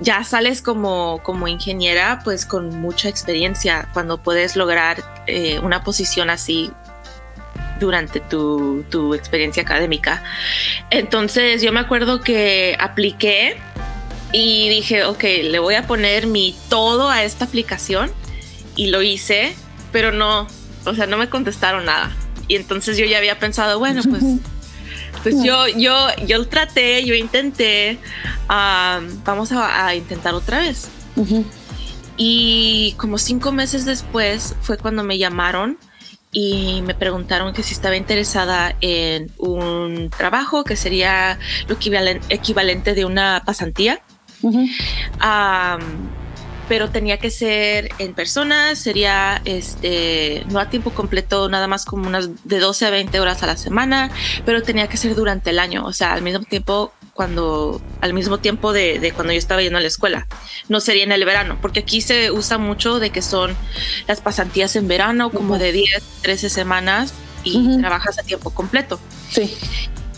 ya 0.00 0.24
sales 0.24 0.62
como, 0.62 1.20
como 1.22 1.46
ingeniera 1.46 2.20
pues 2.24 2.46
con 2.46 2.80
mucha 2.80 3.08
experiencia 3.08 3.88
cuando 3.92 4.22
puedes 4.22 4.56
lograr 4.56 5.24
eh, 5.26 5.58
una 5.58 5.84
posición 5.84 6.30
así 6.30 6.70
durante 7.78 8.20
tu, 8.20 8.84
tu, 8.90 9.14
experiencia 9.14 9.62
académica. 9.62 10.22
Entonces 10.90 11.62
yo 11.62 11.72
me 11.72 11.80
acuerdo 11.80 12.20
que 12.20 12.76
apliqué 12.78 13.56
y 14.32 14.68
dije, 14.68 15.04
ok, 15.04 15.22
le 15.44 15.58
voy 15.58 15.74
a 15.74 15.86
poner 15.86 16.26
mi 16.26 16.54
todo 16.68 17.10
a 17.10 17.24
esta 17.24 17.44
aplicación 17.46 18.10
y 18.76 18.88
lo 18.88 19.02
hice, 19.02 19.54
pero 19.92 20.12
no, 20.12 20.46
o 20.84 20.94
sea, 20.94 21.06
no 21.06 21.16
me 21.16 21.28
contestaron 21.28 21.84
nada. 21.86 22.10
Y 22.48 22.56
entonces 22.56 22.96
yo 22.96 23.06
ya 23.06 23.18
había 23.18 23.38
pensado, 23.38 23.78
bueno, 23.78 24.02
pues, 24.08 24.22
pues 25.22 25.42
yo, 25.42 25.68
yo, 25.68 25.94
yo 26.26 26.46
traté, 26.48 27.04
yo 27.04 27.14
intenté, 27.14 27.98
vamos 28.48 29.52
a, 29.52 29.94
intentar 29.94 30.34
otra 30.34 30.58
vez. 30.58 30.88
Y 32.16 32.94
como 32.96 33.18
cinco 33.18 33.52
meses 33.52 33.84
después 33.84 34.56
fue 34.62 34.78
cuando 34.78 35.02
me 35.02 35.18
llamaron 35.18 35.78
y 36.32 36.82
me 36.82 36.94
preguntaron 36.94 37.52
que 37.52 37.62
si 37.62 37.72
estaba 37.72 37.96
interesada 37.96 38.76
en 38.80 39.32
un 39.38 40.10
trabajo 40.10 40.62
que 40.64 40.76
sería 40.76 41.38
lo 41.66 41.76
equivalente 42.28 42.94
de 42.94 43.04
una 43.04 43.42
pasantía 43.44 44.00
pero 46.70 46.88
tenía 46.88 47.18
que 47.18 47.32
ser 47.32 47.88
en 47.98 48.14
persona, 48.14 48.76
sería 48.76 49.42
este, 49.44 50.44
no 50.50 50.60
a 50.60 50.70
tiempo 50.70 50.92
completo, 50.92 51.48
nada 51.48 51.66
más 51.66 51.84
como 51.84 52.06
unas 52.06 52.44
de 52.44 52.60
12 52.60 52.86
a 52.86 52.90
20 52.90 53.18
horas 53.18 53.42
a 53.42 53.48
la 53.48 53.56
semana, 53.56 54.08
pero 54.46 54.62
tenía 54.62 54.86
que 54.86 54.96
ser 54.96 55.16
durante 55.16 55.50
el 55.50 55.58
año, 55.58 55.84
o 55.84 55.92
sea, 55.92 56.12
al 56.12 56.22
mismo 56.22 56.44
tiempo 56.44 56.92
cuando 57.12 57.82
al 58.00 58.14
mismo 58.14 58.38
tiempo 58.38 58.72
de, 58.72 59.12
cuando 59.16 59.32
yo 59.32 59.38
estaba 59.40 59.62
yendo 59.62 59.78
a 59.78 59.80
la 59.80 59.88
escuela. 59.88 60.28
No 60.68 60.78
sería 60.78 61.02
en 61.02 61.10
el 61.10 61.24
verano, 61.24 61.58
porque 61.60 61.80
aquí 61.80 62.02
se 62.02 62.30
usa 62.30 62.56
mucho 62.56 63.00
de 63.00 63.10
que 63.10 63.20
son 63.20 63.56
las 64.06 64.20
pasantías 64.20 64.76
en 64.76 64.86
verano, 64.86 65.30
como 65.30 65.58
de 65.58 65.72
10, 65.72 66.04
13 66.22 66.50
semanas 66.50 67.12
y 67.42 67.80
trabajas 67.80 68.16
a 68.20 68.22
tiempo 68.22 68.50
completo. 68.50 69.00
Sí. 69.28 69.56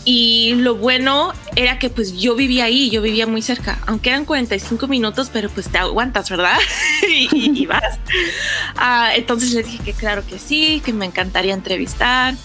Y 0.05 0.55
lo 0.55 0.75
bueno 0.75 1.33
era 1.55 1.79
que 1.79 1.89
pues 1.89 2.17
yo 2.17 2.35
vivía 2.35 2.65
ahí, 2.65 2.89
yo 2.89 3.01
vivía 3.01 3.25
muy 3.25 3.41
cerca, 3.41 3.79
aunque 3.85 4.09
eran 4.09 4.25
45 4.25 4.87
minutos, 4.87 5.29
pero 5.31 5.49
pues 5.49 5.69
te 5.69 5.77
aguantas, 5.77 6.29
¿verdad? 6.29 6.57
y, 7.09 7.65
vas. 7.65 7.99
Ah, 8.75 9.11
entonces 9.15 9.53
les 9.53 9.65
dije 9.65 9.83
que 9.83 9.93
claro 9.93 10.25
que 10.25 10.39
sí, 10.39 10.81
que 10.83 10.93
me 10.93 11.05
encantaría 11.05 11.53
entrevistar. 11.53 12.35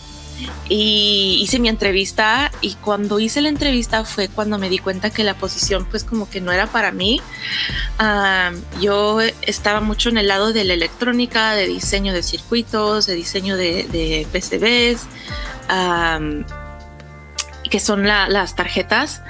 Y 0.68 1.40
hice 1.42 1.58
mi 1.58 1.68
entrevista 1.68 2.52
y 2.60 2.74
cuando 2.74 3.18
hice 3.18 3.40
la 3.40 3.48
entrevista 3.48 4.04
fue 4.04 4.28
cuando 4.28 4.56
me 4.56 4.68
di 4.68 4.78
cuenta 4.78 5.10
que 5.10 5.24
la 5.24 5.34
posición 5.34 5.84
pues 5.90 6.04
como 6.04 6.30
que 6.30 6.40
no 6.40 6.52
era 6.52 6.68
para 6.68 6.92
mí. 6.92 7.20
Ah, 7.98 8.52
yo 8.80 9.18
estaba 9.42 9.80
mucho 9.80 10.10
en 10.10 10.18
el 10.18 10.28
lado 10.28 10.52
de 10.52 10.62
la 10.62 10.74
electrónica, 10.74 11.54
de 11.56 11.66
diseño 11.66 12.12
de 12.12 12.22
circuitos, 12.22 13.06
de 13.06 13.16
diseño 13.16 13.56
de, 13.56 13.88
de 13.90 14.28
PCBs 14.30 15.08
que 17.68 17.80
son 17.80 18.06
las 18.06 18.54
tarjetas. 18.56 19.22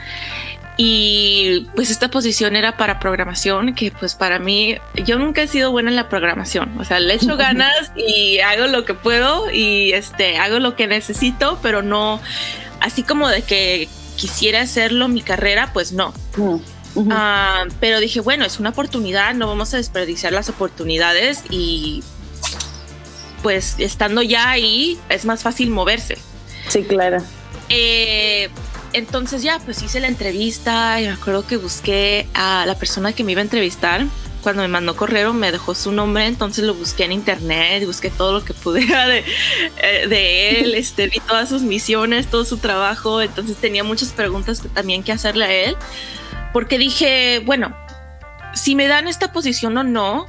Y 0.81 1.67
pues 1.75 1.91
esta 1.91 2.09
posición 2.09 2.55
era 2.55 2.77
para 2.77 3.01
programación, 3.01 3.75
que 3.75 3.91
pues 3.91 4.15
para 4.15 4.39
mí, 4.39 4.77
yo 5.05 5.19
nunca 5.19 5.43
he 5.43 5.49
sido 5.49 5.73
buena 5.73 5.91
en 5.91 5.97
la 5.97 6.09
programación. 6.09 6.79
O 6.79 6.85
sea, 6.85 7.01
le 7.01 7.15
echo 7.15 7.37
ganas 7.37 7.91
y 7.97 8.39
hago 8.39 8.69
lo 8.69 8.85
que 8.85 8.95
puedo 8.95 9.51
y 9.51 9.93
este, 9.93 10.39
hago 10.39 10.61
lo 10.61 10.77
que 10.77 10.87
necesito, 10.87 11.59
pero 11.63 11.83
no 11.83 12.21
así 12.81 13.03
como 13.03 13.29
de 13.29 13.43
que 13.43 13.89
quisiera 14.17 14.61
hacerlo 14.61 15.09
mi 15.09 15.23
carrera, 15.23 15.71
pues 15.73 15.93
no. 15.93 16.15
Ah, 17.11 17.65
pero 17.81 18.01
dije, 18.01 18.21
bueno, 18.21 18.45
es 18.45 18.59
una 18.59 18.71
oportunidad, 18.71 19.35
no 19.35 19.47
vamos 19.47 19.75
a 19.75 19.77
desperdiciar 19.77 20.33
las 20.33 20.49
oportunidades 20.49 21.43
y 21.51 22.03
pues 23.43 23.77
estando 23.79 24.23
ya 24.23 24.51
ahí 24.51 24.99
es 25.09 25.25
más 25.25 25.43
fácil 25.43 25.71
moverse. 25.71 26.19
Sí, 26.69 26.83
claro. 26.85 27.23
Eh, 27.69 28.49
entonces 28.93 29.43
ya, 29.43 29.59
pues 29.59 29.83
hice 29.83 30.01
la 30.01 30.09
entrevista 30.09 31.01
y 31.01 31.07
me 31.07 31.13
acuerdo 31.13 31.47
que 31.47 31.57
busqué 31.57 32.27
a 32.35 32.65
la 32.67 32.75
persona 32.77 33.13
que 33.13 33.25
me 33.25 33.33
iba 33.33 33.41
a 33.41 33.45
entrevistar. 33.45 34.07
Cuando 34.43 34.63
me 34.63 34.69
mandó 34.69 34.97
correo 34.97 35.33
me 35.33 35.53
dejó 35.53 35.75
su 35.75 35.93
nombre, 35.93 36.27
entonces 36.27 36.65
lo 36.65 36.73
busqué 36.75 37.05
en 37.05 37.13
internet, 37.13 37.85
busqué 37.85 38.09
todo 38.09 38.33
lo 38.33 38.45
que 38.45 38.55
pudiera 38.55 39.07
de, 39.07 39.25
eh, 39.83 40.07
de 40.09 40.61
él, 40.61 40.75
este, 40.77 41.09
vi 41.09 41.21
todas 41.21 41.49
sus 41.49 41.63
misiones, 41.63 42.29
todo 42.29 42.45
su 42.45 42.59
trabajo, 42.59 43.21
entonces 43.21 43.57
tenía 43.57 43.85
muchas 43.85 44.11
preguntas 44.13 44.61
que, 44.61 44.69
también 44.69 45.03
que 45.03 45.13
hacerle 45.13 45.45
a 45.45 45.53
él, 45.53 45.77
porque 46.53 46.79
dije, 46.79 47.43
bueno, 47.45 47.77
si 48.55 48.75
me 48.75 48.87
dan 48.87 49.09
esta 49.09 49.33
posición 49.33 49.77
o 49.77 49.83
no, 49.83 50.27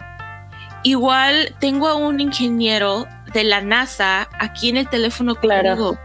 igual 0.84 1.56
tengo 1.60 1.88
a 1.88 1.96
un 1.96 2.20
ingeniero 2.20 3.08
de 3.34 3.44
la 3.44 3.62
NASA 3.62 4.28
aquí 4.40 4.70
en 4.70 4.78
el 4.78 4.90
teléfono 4.90 5.36
claro. 5.36 5.98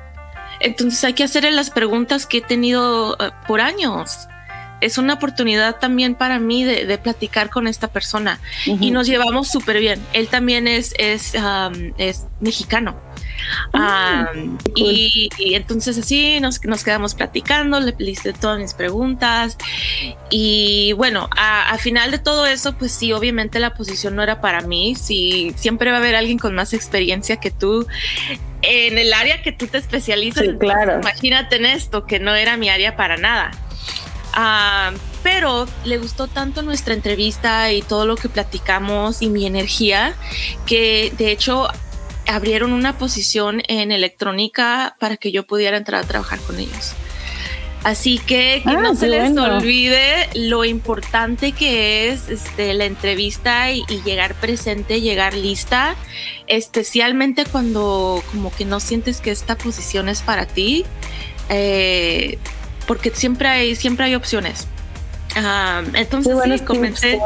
Entonces 0.64 1.04
hay 1.04 1.12
que 1.12 1.24
hacerle 1.24 1.50
las 1.50 1.70
preguntas 1.70 2.26
que 2.26 2.38
he 2.38 2.40
tenido 2.40 3.16
eh, 3.20 3.30
por 3.46 3.60
años. 3.60 4.28
Es 4.80 4.98
una 4.98 5.14
oportunidad 5.14 5.76
también 5.78 6.14
para 6.14 6.38
mí 6.38 6.64
de, 6.64 6.98
platicar 6.98 7.48
con 7.48 7.66
esta 7.68 7.88
persona 7.88 8.38
y 8.66 8.90
nos 8.90 9.06
llevamos 9.06 9.48
súper 9.48 9.78
bien. 9.78 9.98
Él 10.12 10.28
también 10.28 10.68
es, 10.68 10.94
es, 10.98 11.34
es 11.96 12.26
mexicano. 12.40 12.94
Ah, 13.72 14.30
y, 14.74 15.30
entonces 15.54 15.98
así 15.98 16.38
nos, 16.40 16.62
nos, 16.64 16.84
quedamos 16.84 17.14
platicando, 17.14 17.80
le 17.80 17.94
hice 17.98 18.32
todas 18.32 18.58
mis 18.58 18.74
preguntas 18.74 19.56
y 20.30 20.92
bueno, 20.94 21.28
a, 21.36 21.76
final 21.78 22.10
de 22.10 22.18
todo 22.18 22.46
eso, 22.46 22.74
pues 22.74 22.92
sí, 22.92 23.12
obviamente 23.12 23.58
la 23.58 23.74
posición 23.74 24.16
no 24.16 24.22
era 24.22 24.40
para 24.40 24.60
mí, 24.62 24.94
sí, 24.94 25.52
siempre 25.56 25.90
va 25.90 25.96
a 25.96 26.00
haber 26.00 26.14
alguien 26.14 26.38
con 26.38 26.54
más 26.54 26.72
experiencia 26.72 27.36
que 27.36 27.50
tú 27.50 27.86
en 28.66 28.98
el 28.98 29.12
área 29.12 29.42
que 29.42 29.52
tú 29.52 29.66
te 29.66 29.78
especializas. 29.78 30.44
claro. 30.58 31.00
Imagínate 31.00 31.56
en 31.56 31.66
esto, 31.66 32.06
que 32.06 32.18
no 32.18 32.34
era 32.34 32.56
mi 32.56 32.68
área 32.68 32.96
para 32.96 33.16
nada. 33.16 33.50
Ah, 34.32 34.92
pero 35.22 35.66
le 35.84 35.98
gustó 35.98 36.26
tanto 36.26 36.62
nuestra 36.62 36.92
entrevista 36.92 37.72
y 37.72 37.82
todo 37.82 38.04
lo 38.04 38.16
que 38.16 38.28
platicamos 38.28 39.22
y 39.22 39.28
mi 39.28 39.46
energía 39.46 40.14
que 40.66 41.12
de 41.16 41.30
hecho 41.30 41.68
abrieron 42.26 42.72
una 42.72 42.98
posición 42.98 43.62
en 43.68 43.92
electrónica 43.92 44.96
para 44.98 45.16
que 45.16 45.30
yo 45.30 45.46
pudiera 45.46 45.76
entrar 45.76 46.02
a 46.02 46.06
trabajar 46.06 46.40
con 46.40 46.58
ellos. 46.58 46.94
Así 47.84 48.18
que 48.18 48.62
que 48.64 48.70
ah, 48.70 48.80
no 48.80 48.94
se 48.94 49.08
les 49.08 49.36
olvide 49.36 50.30
lo 50.34 50.64
importante 50.64 51.52
que 51.52 52.08
es 52.08 52.30
este, 52.30 52.72
la 52.72 52.86
entrevista 52.86 53.70
y, 53.72 53.84
llegar 54.04 54.34
presente, 54.34 55.02
llegar 55.02 55.34
lista, 55.34 55.94
especialmente 56.46 57.44
cuando 57.44 58.22
como 58.32 58.50
que 58.54 58.64
no 58.64 58.80
sientes 58.80 59.20
que 59.20 59.30
esta 59.30 59.56
posición 59.56 60.08
es 60.08 60.22
para 60.22 60.46
ti, 60.46 60.86
eh, 61.50 62.38
porque 62.86 63.10
siempre 63.10 63.48
hay, 63.48 63.76
siempre 63.76 64.06
hay 64.06 64.14
opciones. 64.14 64.66
Entonces 65.94 66.36
sí, 66.42 66.58
comencé 66.60 67.18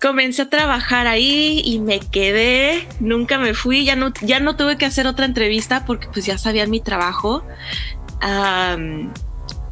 comencé 0.00 0.42
a 0.42 0.50
trabajar 0.50 1.06
ahí 1.06 1.62
y 1.64 1.78
me 1.78 1.98
quedé, 1.98 2.86
nunca 3.00 3.38
me 3.38 3.54
fui, 3.54 3.86
ya 3.86 3.96
no, 3.96 4.12
ya 4.20 4.38
no 4.38 4.54
tuve 4.54 4.76
que 4.76 4.84
hacer 4.84 5.06
otra 5.06 5.24
entrevista 5.24 5.86
porque 5.86 6.08
pues 6.12 6.26
ya 6.26 6.36
sabían 6.36 6.70
mi 6.70 6.80
trabajo. 6.80 7.42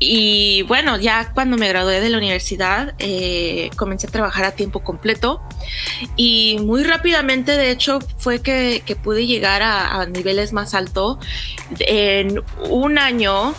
Y 0.05 0.63
bueno, 0.63 0.99
ya 0.99 1.33
cuando 1.33 1.57
me 1.57 1.69
gradué 1.69 2.01
de 2.01 2.09
la 2.09 2.19
universidad, 2.19 2.95
eh, 2.99 3.71
comencé 3.77 4.07
a 4.07 4.11
trabajar 4.11 4.45
a 4.45 4.53
tiempo 4.53 4.81
completo 4.81 5.43
y 6.17 6.59
muy 6.61 6.85
rápidamente, 6.85 7.53
de 7.53 7.71
hecho, 7.71 8.01
fue 8.19 8.41
que, 8.41 8.83
pude 9.03 9.27
llegar 9.27 9.63
a, 9.63 10.01
a 10.01 10.07
niveles 10.07 10.53
más 10.53 10.75
altos. 10.75 11.19
En 11.81 12.43
un 12.69 12.99
año 12.99 13.55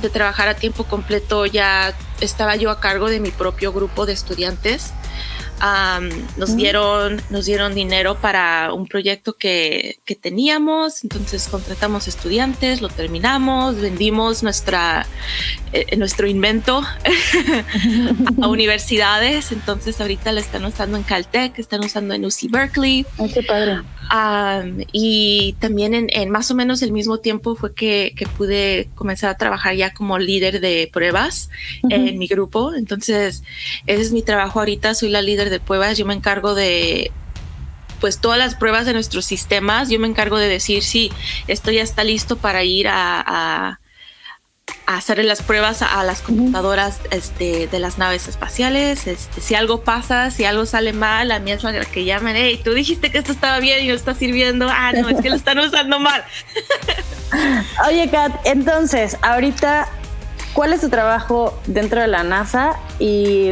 de 0.00 0.10
trabajar 0.10 0.48
a 0.48 0.54
tiempo 0.54 0.84
completo 0.84 1.46
ya 1.46 1.94
estaba 2.20 2.56
yo 2.56 2.70
a 2.70 2.80
cargo 2.80 3.10
de 3.10 3.20
mi 3.20 3.30
propio 3.30 3.72
grupo 3.72 4.06
de 4.06 4.12
estudiantes 4.12 4.92
nos, 6.36 6.56
dieron, 6.56 7.20
nos 7.30 7.46
dieron 7.46 7.74
dinero 7.74 8.16
para 8.20 8.72
un 8.72 8.86
proyecto 8.86 9.32
que, 9.32 9.98
que, 10.04 10.14
teníamos, 10.14 11.02
entonces 11.02 11.48
contratamos 11.48 12.08
estudiantes, 12.08 12.80
lo 12.80 12.88
terminamos, 12.88 13.80
vendimos 13.80 14.42
nuestra, 14.42 15.06
eh, 15.72 15.96
nuestro 15.96 16.26
invento 16.26 16.82
a 18.42 18.48
universidades, 18.48 19.52
entonces 19.52 20.00
ahorita 20.00 20.32
la 20.32 20.40
están 20.40 20.64
usando 20.64 20.96
en 20.96 21.02
Caltech, 21.02 21.58
están 21.58 21.84
usando 21.84 22.14
en 22.14 22.24
UC 22.24 22.50
Berkeley. 22.50 23.06
Ay, 23.18 23.32
qué 23.32 23.42
padre. 23.42 23.82
Y 24.92 25.54
también 25.58 26.08
en, 26.10 26.30
más 26.30 26.50
o 26.50 26.54
menos 26.54 26.82
el 26.82 26.92
mismo 26.92 27.18
tiempo 27.18 27.56
fue 27.56 27.74
que, 27.74 28.14
que, 28.16 28.26
pude 28.26 28.88
comenzar 28.94 29.30
a 29.30 29.36
trabajar 29.36 29.74
ya 29.74 29.92
como 29.92 30.18
líder 30.18 30.60
de 30.60 30.88
pruebas 30.92 31.50
en 31.90 32.18
mi 32.18 32.26
grupo. 32.26 32.74
Entonces, 32.74 33.42
ese 33.86 34.02
es 34.02 34.12
mi 34.12 34.22
trabajo 34.22 34.60
ahorita. 34.60 34.94
Soy 34.94 35.10
la 35.10 35.22
líder 35.22 35.50
de 35.50 35.60
pruebas. 35.60 35.98
Yo 35.98 36.06
me 36.06 36.14
encargo 36.14 36.54
de 36.54 37.10
pues 38.00 38.20
todas 38.20 38.38
las 38.38 38.54
pruebas 38.54 38.86
de 38.86 38.92
nuestros 38.92 39.24
sistemas. 39.24 39.90
Yo 39.90 39.98
me 39.98 40.08
encargo 40.08 40.38
de 40.38 40.48
decir 40.48 40.82
si 40.82 41.10
esto 41.46 41.70
ya 41.70 41.82
está 41.82 42.04
listo 42.04 42.36
para 42.36 42.64
ir 42.64 42.86
a 42.88 43.78
hacer 44.86 45.22
las 45.24 45.42
pruebas 45.42 45.82
a, 45.82 46.02
las 46.02 46.22
computadoras 46.22 47.00
este, 47.10 47.66
de 47.66 47.78
las 47.78 47.98
naves 47.98 48.26
espaciales. 48.26 49.06
Este, 49.06 49.40
si 49.40 49.54
algo 49.54 49.82
pasa, 49.82 50.30
si 50.30 50.44
algo 50.44 50.66
sale 50.66 50.92
mal, 50.92 51.30
a 51.30 51.38
mí 51.38 51.52
es 51.52 51.62
la 51.62 51.84
que 51.84 52.04
llaman, 52.04 52.34
hey, 52.36 52.60
tú 52.64 52.72
dijiste 52.72 53.10
que 53.10 53.18
esto 53.18 53.32
estaba 53.32 53.60
bien 53.60 53.84
y 53.84 53.88
no 53.88 53.94
está 53.94 54.14
sirviendo. 54.14 54.68
Ah, 54.70 54.92
no, 54.92 55.08
es 55.08 55.20
que 55.20 55.28
lo 55.28 55.36
están 55.36 55.58
usando 55.58 55.98
mal. 55.98 56.24
Oye, 57.86 58.08
Kat, 58.10 58.32
entonces, 58.44 59.16
ahorita, 59.22 59.88
¿cuál 60.54 60.72
es 60.72 60.80
tu 60.80 60.88
trabajo 60.88 61.58
dentro 61.66 62.00
de 62.00 62.08
la 62.08 62.22
NASA? 62.22 62.76
Y 62.98 63.50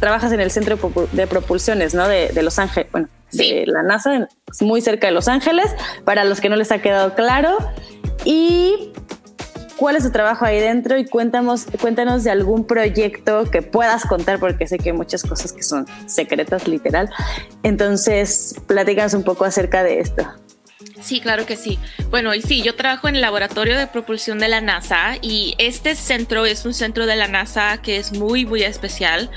trabajas 0.00 0.32
en 0.32 0.40
el 0.40 0.50
centro 0.50 0.78
de 1.12 1.26
propulsiones, 1.28 1.94
¿no? 1.94 2.08
De, 2.08 2.32
Los 2.42 2.58
Ángeles. 2.58 2.90
Bueno, 2.90 3.08
de 3.30 3.64
la 3.68 3.84
NASA, 3.84 4.28
muy 4.60 4.80
cerca 4.80 5.06
de 5.06 5.12
Los 5.12 5.28
Ángeles, 5.28 5.70
para 6.04 6.24
los 6.24 6.40
que 6.40 6.48
no 6.48 6.56
les 6.56 6.72
ha 6.72 6.80
quedado 6.82 7.14
claro. 7.14 7.56
Y 8.24 8.90
cuál 9.82 9.96
es 9.96 10.04
tu 10.04 10.12
trabajo 10.12 10.44
ahí 10.44 10.60
dentro 10.60 10.96
y 10.96 11.04
cuéntanos, 11.04 11.66
cuéntanos 11.80 12.22
de 12.22 12.30
algún 12.30 12.68
proyecto 12.68 13.50
que 13.50 13.62
puedas 13.62 14.04
contar, 14.04 14.38
porque 14.38 14.68
sé 14.68 14.78
que 14.78 14.90
hay 14.90 14.96
muchas 14.96 15.24
cosas 15.24 15.52
que 15.52 15.64
son 15.64 15.86
secretas, 16.06 16.68
literal. 16.68 17.10
Entonces, 17.64 18.54
platícanos 18.68 19.14
un 19.14 19.24
poco 19.24 19.44
acerca 19.44 19.82
de 19.82 19.98
esto. 19.98 20.22
Sí, 21.02 21.20
claro 21.20 21.46
que 21.46 21.56
sí. 21.56 21.78
Bueno, 22.10 22.34
y 22.34 22.42
sí, 22.42 22.62
yo 22.62 22.76
trabajo 22.76 23.08
en 23.08 23.16
el 23.16 23.22
laboratorio 23.22 23.76
de 23.76 23.86
propulsión 23.86 24.38
de 24.38 24.48
la 24.48 24.60
NASA 24.60 25.16
y 25.20 25.54
este 25.58 25.96
centro 25.96 26.46
es 26.46 26.64
un 26.64 26.74
centro 26.74 27.06
de 27.06 27.16
la 27.16 27.26
NASA 27.26 27.78
que 27.82 27.96
es 27.96 28.12
muy, 28.12 28.46
muy 28.46 28.62
especial 28.62 29.30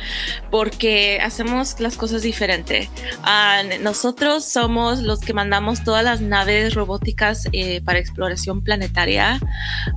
porque 0.52 1.20
hacemos 1.22 1.80
las 1.80 1.98
cosas 1.98 2.22
diferente. 2.22 2.90
Ah, 3.24 3.64
nosotros 3.82 4.46
somos 4.46 5.02
los 5.02 5.22
que 5.22 5.34
mandamos 5.34 5.84
todas 5.84 6.04
las 6.04 6.22
naves 6.22 6.76
robóticas 6.76 7.48
eh, 7.52 7.82
para 7.82 8.00
exploración 8.00 8.62
planetaria 8.62 9.40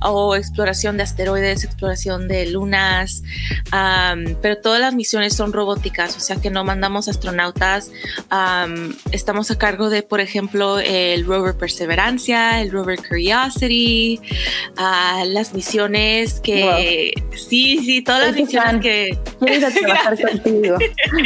o 0.01 0.35
exploración 0.35 0.97
de 0.97 1.03
asteroides, 1.03 1.63
exploración 1.63 2.27
de 2.27 2.47
lunas, 2.47 3.23
pero 4.41 4.57
todas 4.57 4.81
las 4.81 4.95
misiones 4.95 5.35
son 5.35 5.53
robóticas, 5.53 6.17
o 6.17 6.19
sea 6.19 6.37
que 6.37 6.49
no 6.49 6.63
mandamos 6.63 7.07
astronautas. 7.07 7.91
estamos 9.11 9.51
a 9.51 9.57
cargo 9.57 9.89
de, 9.89 10.01
por 10.01 10.19
ejemplo, 10.19 10.79
el 10.79 11.25
rover 11.25 11.58
Perseverancia, 11.59 12.61
el 12.61 12.71
rover 12.71 12.99
Curiosity, 13.07 14.19
uh, 14.77 15.25
las 15.25 15.53
misiones 15.53 16.39
que... 16.39 17.13
Sí, 17.35 17.79
sí, 17.85 18.01
todas 18.01 18.27
las 18.27 18.35
misiones 18.35 18.81
que... 18.81 19.17
Quiero 19.39 19.55
ir 19.55 19.65
a 19.65 19.71
trabajar 19.71 20.21
contigo. 20.43 20.77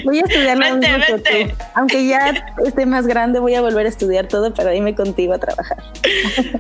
Voy 0.03 0.19
a 0.19 0.21
estudiar 0.21 0.57
lo 0.57 0.75
mismo 0.75 0.97
que 1.07 1.45
tú. 1.45 1.63
Aunque 1.75 2.05
ya 2.05 2.45
esté 2.65 2.85
más 2.85 3.07
grande, 3.07 3.39
voy 3.39 3.55
a 3.55 3.61
volver 3.61 3.85
a 3.85 3.89
estudiar 3.89 4.27
todo, 4.27 4.53
pero 4.53 4.71
dime 4.71 4.95
contigo 4.95 5.33
a 5.33 5.39
trabajar. 5.39 5.77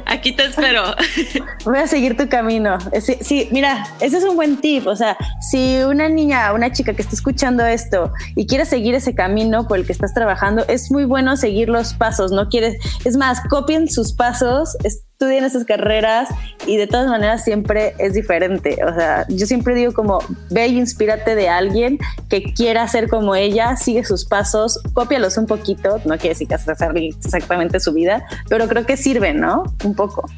Aquí 0.05 0.31
te 0.31 0.45
espero. 0.45 0.83
Voy 1.65 1.77
a 1.77 1.87
seguir 1.87 2.15
tu 2.15 2.27
camino. 2.29 2.77
Sí, 3.01 3.17
sí, 3.21 3.47
mira, 3.51 3.87
ese 3.99 4.17
es 4.17 4.23
un 4.23 4.35
buen 4.35 4.57
tip. 4.57 4.87
O 4.87 4.95
sea, 4.95 5.17
si 5.41 5.77
una 5.83 6.09
niña, 6.09 6.53
una 6.53 6.71
chica 6.71 6.93
que 6.93 7.01
está 7.01 7.15
escuchando 7.15 7.65
esto 7.65 8.11
y 8.35 8.45
quiere 8.45 8.65
seguir 8.65 8.95
ese 8.95 9.15
camino 9.15 9.67
por 9.67 9.79
el 9.79 9.85
que 9.85 9.91
estás 9.91 10.13
trabajando, 10.13 10.65
es 10.67 10.91
muy 10.91 11.05
bueno 11.05 11.35
seguir 11.37 11.69
los 11.69 11.93
pasos. 11.93 12.31
No 12.31 12.49
quieres, 12.49 12.77
es 13.05 13.17
más, 13.17 13.41
copien 13.63 13.89
sus 13.89 14.11
pasos, 14.11 14.75
estudien 14.83 15.45
esas 15.45 15.63
carreras 15.63 16.27
y 16.67 16.75
de 16.75 16.85
todas 16.85 17.07
maneras 17.07 17.45
siempre 17.45 17.95
es 17.97 18.13
diferente. 18.13 18.77
O 18.83 18.93
sea, 18.93 19.25
yo 19.29 19.45
siempre 19.45 19.73
digo 19.73 19.93
como 19.93 20.19
ve 20.49 20.67
y 20.67 20.77
inspírate 20.77 21.33
de 21.33 21.47
alguien 21.47 21.97
que 22.27 22.53
quiera 22.53 22.85
ser 22.89 23.07
como 23.07 23.35
ella, 23.35 23.77
sigue 23.77 24.03
sus 24.03 24.25
pasos, 24.25 24.81
cópialos 24.93 25.37
un 25.37 25.45
poquito. 25.45 26.01
No 26.03 26.17
quiere 26.17 26.29
decir 26.29 26.49
que 26.49 26.55
hacer 26.55 26.75
exactamente 26.97 27.79
su 27.79 27.93
vida, 27.93 28.25
pero 28.49 28.67
creo 28.67 28.85
que 28.85 28.97
sirve, 28.97 29.33
¿no? 29.33 29.63
Un 29.85 29.95
poco. 29.95 30.29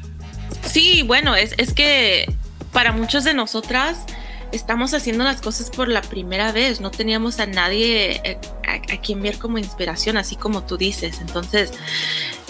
Sí, 0.64 1.02
bueno, 1.02 1.34
es, 1.34 1.52
es 1.58 1.74
que 1.74 2.32
para 2.72 2.92
muchos 2.92 3.24
de 3.24 3.34
nosotras 3.34 4.06
estamos 4.52 4.94
haciendo 4.94 5.24
las 5.24 5.40
cosas 5.40 5.70
por 5.70 5.88
la 5.88 6.02
primera 6.02 6.52
vez, 6.52 6.80
no 6.80 6.90
teníamos 6.90 7.40
a 7.40 7.46
nadie 7.46 8.20
eh, 8.24 8.38
a, 8.66 9.00
quien 9.00 9.22
ver 9.22 9.38
como 9.38 9.58
inspiración, 9.58 10.16
así 10.16 10.36
como 10.36 10.64
tú 10.64 10.76
dices. 10.76 11.20
Entonces, 11.20 11.72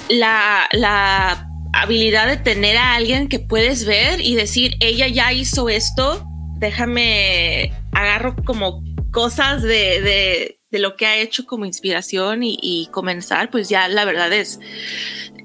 la, 0.08 0.68
la 0.72 1.48
habilidad 1.72 2.26
de 2.26 2.36
tener 2.36 2.76
a 2.76 2.94
alguien 2.94 3.28
que 3.28 3.38
puedes 3.38 3.84
ver 3.84 4.20
y 4.20 4.34
decir, 4.34 4.74
ella 4.80 5.08
ya 5.08 5.32
hizo 5.32 5.68
esto, 5.68 6.26
déjame, 6.58 7.72
agarro 7.92 8.36
como 8.44 8.82
cosas 9.10 9.62
de, 9.62 10.00
de, 10.00 10.60
de 10.70 10.78
lo 10.78 10.96
que 10.96 11.06
ha 11.06 11.16
hecho 11.16 11.46
como 11.46 11.64
inspiración 11.64 12.42
y, 12.42 12.58
y 12.60 12.88
comenzar, 12.92 13.50
pues 13.50 13.68
ya 13.68 13.88
la 13.88 14.04
verdad 14.04 14.32
es 14.32 14.60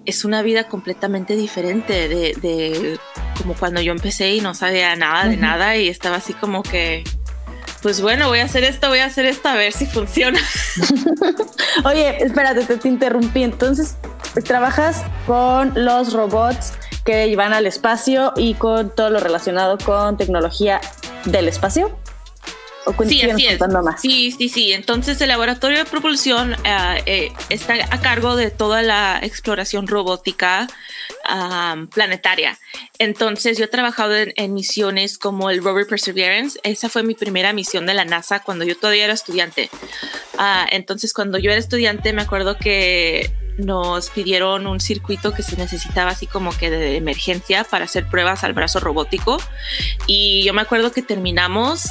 es 0.06 0.26
una 0.26 0.42
vida 0.42 0.68
completamente 0.68 1.36
diferente 1.36 2.08
de, 2.10 3.00
como 3.38 3.54
cuando 3.54 3.82
yo 3.82 3.92
empecé 3.92 4.36
y 4.36 4.42
no 4.42 4.54
sabía 4.54 4.96
nada 4.96 5.28
de 5.28 5.38
nada 5.38 5.78
y 5.78 5.88
estaba 5.88 6.18
así 6.18 6.34
como 6.34 6.64
que, 6.64 7.04
pues 7.82 8.02
bueno, 8.02 8.28
voy 8.28 8.40
a 8.40 8.46
hacer 8.46 8.64
esto, 8.64 8.90
voy 8.90 9.00
a 9.00 9.06
hacer 9.06 9.26
esto 9.26 9.50
a 9.50 9.56
ver 9.56 9.74
si 9.74 9.86
funciona. 9.86 10.40
Oye, 11.86 12.24
espérate, 12.24 12.66
te, 12.66 12.78
te 12.78 12.88
interrumpí. 12.88 13.44
Entonces, 13.44 13.98
trabajas 14.44 15.04
con 15.28 15.74
los 15.76 16.14
robots 16.14 16.74
que 17.04 17.36
van 17.36 17.54
al 17.54 17.66
espacio 17.66 18.34
y 18.36 18.54
con 18.54 18.94
todo 18.96 19.10
lo 19.10 19.20
relacionado 19.20 19.78
con 19.78 20.18
tecnología 20.18 20.80
del 21.26 21.48
espacio 21.48 21.98
sí, 23.06 23.22
así 23.22 23.48
es. 23.48 23.60
Sí, 24.02 24.32
sí, 24.32 24.50
sí. 24.50 24.74
Entonces 24.74 25.20
el 25.22 25.30
laboratorio 25.30 25.80
de 25.80 25.86
propulsión 25.86 26.54
eh, 26.64 27.02
eh, 27.06 27.32
está 27.50 27.74
a 27.74 28.02
cargo 28.02 28.36
de 28.36 28.50
toda 28.52 28.82
la 28.82 29.20
exploración 29.22 29.88
robótica 29.88 30.68
planetaria. 31.94 32.58
Entonces 32.98 33.58
yo 33.58 33.66
he 33.66 33.68
trabajado 33.68 34.16
en, 34.16 34.54
misiones 34.54 35.18
como 35.18 35.50
el 35.50 35.64
rover 35.64 35.88
Perseverance. 35.88 36.60
Esa 36.64 36.90
fue 36.90 37.04
mi 37.04 37.14
primera 37.14 37.54
misión 37.54 37.86
de 37.86 37.94
la 37.94 38.06
NASA 38.06 38.40
cuando 38.42 38.66
yo 38.66 38.76
todavía 38.76 39.06
era 39.06 39.14
estudiante. 39.14 39.70
Ah, 40.38 40.68
entonces 40.72 41.14
cuando 41.14 41.38
yo 41.38 41.52
era 41.52 41.60
estudiante 41.60 42.12
me 42.14 42.24
acuerdo 42.24 42.58
que 42.58 43.32
nos 43.58 44.10
pidieron 44.10 44.68
un 44.68 44.80
circuito 44.80 45.34
que 45.34 45.44
se 45.44 45.58
necesitaba 45.58 46.12
así 46.12 46.28
como 46.28 46.52
que 46.58 46.70
de 46.70 46.98
emergencia 46.98 47.64
para 47.64 47.86
hacer 47.86 48.08
pruebas 48.08 48.44
al 48.44 48.54
brazo 48.54 48.80
robótico. 48.80 49.38
Y 50.08 50.44
yo 50.44 50.54
me 50.54 50.62
acuerdo 50.62 50.92
que 50.92 51.02
terminamos 51.02 51.90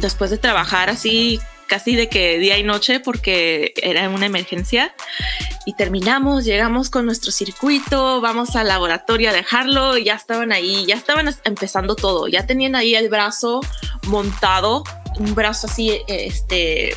después 0.00 0.30
de 0.30 0.38
trabajar 0.38 0.90
así 0.90 1.40
casi 1.68 1.94
de 1.94 2.08
que 2.08 2.38
día 2.38 2.58
y 2.58 2.64
noche 2.64 2.98
porque 2.98 3.74
era 3.76 4.08
una 4.08 4.26
emergencia. 4.26 4.92
Y 5.66 5.74
terminamos, 5.74 6.44
llegamos 6.44 6.88
con 6.88 7.04
nuestro 7.04 7.30
circuito, 7.30 8.20
vamos 8.20 8.56
al 8.56 8.68
laboratorio 8.68 9.30
a 9.30 9.32
dejarlo 9.34 9.98
y 9.98 10.04
ya 10.04 10.14
estaban 10.14 10.50
ahí, 10.50 10.86
ya 10.86 10.94
estaban 10.94 11.28
empezando 11.44 11.94
todo, 11.94 12.26
ya 12.26 12.46
tenían 12.46 12.74
ahí 12.74 12.94
el 12.94 13.10
brazo 13.10 13.60
montado, 14.06 14.82
un 15.18 15.34
brazo 15.34 15.66
así, 15.66 16.00
este, 16.08 16.96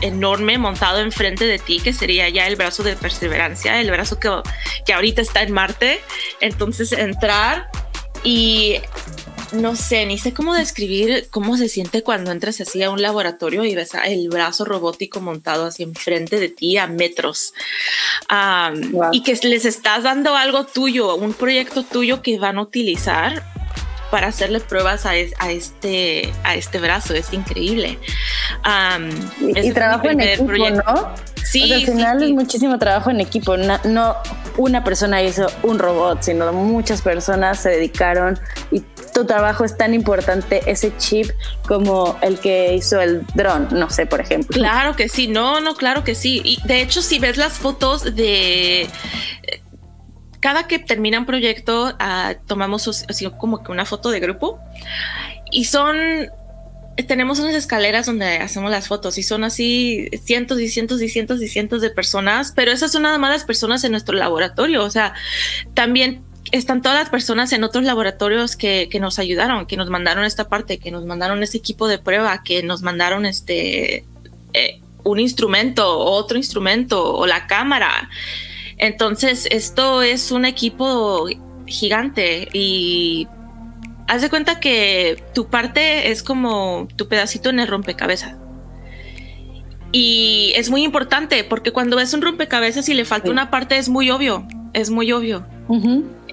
enorme 0.00 0.58
montado 0.58 1.00
enfrente 1.00 1.46
de 1.46 1.58
ti, 1.58 1.80
que 1.80 1.92
sería 1.92 2.28
ya 2.28 2.46
el 2.46 2.56
brazo 2.56 2.82
de 2.82 2.96
perseverancia, 2.96 3.80
el 3.80 3.90
brazo 3.90 4.18
que, 4.18 4.30
que 4.86 4.92
ahorita 4.92 5.22
está 5.22 5.42
en 5.42 5.52
Marte. 5.52 6.00
Entonces 6.40 6.92
entrar 6.92 7.68
y 8.24 8.76
no 9.52 9.76
sé, 9.76 10.04
ni 10.06 10.18
sé 10.18 10.34
cómo 10.34 10.54
describir 10.54 11.28
cómo 11.30 11.56
se 11.56 11.68
siente 11.68 12.02
cuando 12.02 12.32
entras 12.32 12.60
así 12.60 12.82
a 12.82 12.90
un 12.90 13.00
laboratorio 13.00 13.64
y 13.64 13.74
ves 13.74 13.92
el 14.04 14.28
brazo 14.28 14.64
robótico 14.64 15.20
montado 15.20 15.66
así 15.66 15.82
enfrente 15.82 16.38
de 16.38 16.48
ti 16.48 16.76
a 16.76 16.86
metros 16.86 17.54
y 19.12 19.22
que 19.22 19.34
les 19.42 19.64
estás 19.64 20.02
dando 20.02 20.36
algo 20.36 20.66
tuyo, 20.66 21.14
un 21.14 21.32
proyecto 21.32 21.82
tuyo 21.82 22.22
que 22.22 22.38
van 22.38 22.58
a 22.58 22.62
utilizar 22.62 23.42
para 24.10 24.28
hacerle 24.28 24.60
pruebas 24.60 25.06
a, 25.06 25.16
este, 25.16 26.32
a 26.44 26.54
este 26.54 26.78
brazo. 26.78 27.14
Es 27.14 27.32
increíble. 27.32 27.98
y, 29.40 29.72
trabajo 29.72 30.08
en 30.08 30.20
equipo, 30.20 30.52
¿no? 30.52 31.14
Sí. 31.44 31.72
al 31.72 31.86
final 31.86 32.22
es 32.22 32.30
muchísimo 32.30 32.78
trabajo 32.78 33.10
en 33.10 33.20
equipo. 33.20 33.56
No, 33.56 34.16
una 34.56 34.84
persona 34.84 35.22
hizo 35.22 35.46
un 35.62 35.78
robot, 35.78 36.22
sino 36.22 36.52
muchas 36.52 37.00
personas 37.00 37.60
se 37.60 37.70
dedicaron 37.70 38.38
y 38.70 38.82
tu 39.14 39.24
trabajo 39.24 39.64
es 39.64 39.76
tan 39.76 39.94
importante, 39.94 40.62
ese 40.66 40.96
chip, 40.96 41.30
como 41.66 42.16
el 42.20 42.38
que 42.38 42.74
hizo 42.74 43.00
el 43.00 43.26
dron, 43.34 43.68
no 43.72 43.90
sé, 43.90 44.06
por 44.06 44.20
ejemplo. 44.20 44.54
Claro 44.54 44.94
que 44.94 45.08
sí, 45.08 45.26
no, 45.26 45.60
no, 45.60 45.74
claro 45.74 46.04
que 46.04 46.14
sí. 46.14 46.40
Y 46.44 46.58
de 46.66 46.82
hecho, 46.82 47.02
si 47.02 47.18
ves 47.18 47.36
las 47.36 47.54
fotos 47.54 48.14
de 48.14 48.88
cada 50.40 50.66
que 50.66 50.78
termina 50.78 51.18
un 51.18 51.26
proyecto, 51.26 51.88
uh, 51.88 52.34
tomamos 52.46 53.04
así 53.08 53.28
como 53.38 53.62
que 53.62 53.72
una 53.72 53.84
foto 53.84 54.10
de 54.10 54.20
grupo 54.20 54.58
y 55.50 55.64
son 55.64 55.96
tenemos 57.06 57.38
unas 57.38 57.54
escaleras 57.54 58.06
donde 58.06 58.38
hacemos 58.38 58.70
las 58.70 58.88
fotos 58.88 59.18
y 59.18 59.22
son 59.22 59.44
así 59.44 60.08
cientos 60.24 60.60
y 60.60 60.68
cientos 60.68 61.00
y 61.00 61.08
cientos 61.08 61.40
y 61.40 61.48
cientos 61.48 61.80
de 61.80 61.90
personas, 61.90 62.52
pero 62.54 62.72
esas 62.72 62.90
son 62.90 63.02
nada 63.02 63.18
más 63.18 63.30
las 63.30 63.44
personas 63.44 63.84
en 63.84 63.92
nuestro 63.92 64.16
laboratorio. 64.16 64.82
O 64.82 64.90
sea, 64.90 65.14
también 65.74 66.22
están 66.50 66.82
todas 66.82 66.98
las 66.98 67.08
personas 67.08 67.52
en 67.52 67.62
otros 67.62 67.84
laboratorios 67.84 68.56
que, 68.56 68.88
que 68.90 68.98
nos 68.98 69.18
ayudaron, 69.20 69.66
que 69.66 69.76
nos 69.76 69.90
mandaron 69.90 70.24
esta 70.24 70.48
parte, 70.48 70.78
que 70.78 70.90
nos 70.90 71.04
mandaron 71.04 71.42
este 71.42 71.58
equipo 71.58 71.86
de 71.86 71.98
prueba, 71.98 72.42
que 72.42 72.62
nos 72.64 72.82
mandaron 72.82 73.26
este 73.26 74.04
eh, 74.54 74.80
un 75.04 75.20
instrumento, 75.20 75.98
otro 75.98 76.36
instrumento 76.36 77.14
o 77.14 77.26
la 77.26 77.46
cámara. 77.46 78.10
Entonces, 78.78 79.46
esto 79.50 80.02
es 80.02 80.30
un 80.30 80.44
equipo 80.44 81.26
gigante 81.66 82.48
y 82.52 83.28
haz 84.06 84.22
de 84.22 84.30
cuenta 84.30 84.60
que 84.60 85.22
tu 85.34 85.48
parte 85.48 86.10
es 86.10 86.22
como 86.22 86.88
tu 86.96 87.08
pedacito 87.08 87.50
en 87.50 87.60
el 87.60 87.68
rompecabezas. 87.68 88.36
Y 89.92 90.52
es 90.56 90.70
muy 90.70 90.82
importante 90.82 91.44
porque 91.44 91.72
cuando 91.72 91.96
ves 91.96 92.12
un 92.12 92.22
rompecabezas 92.22 92.88
y 92.88 92.94
le 92.94 93.04
falta 93.04 93.30
una 93.30 93.50
parte 93.50 93.78
es 93.78 93.88
muy 93.88 94.10
obvio, 94.10 94.46
es 94.74 94.90
muy 94.90 95.12
obvio. 95.12 95.46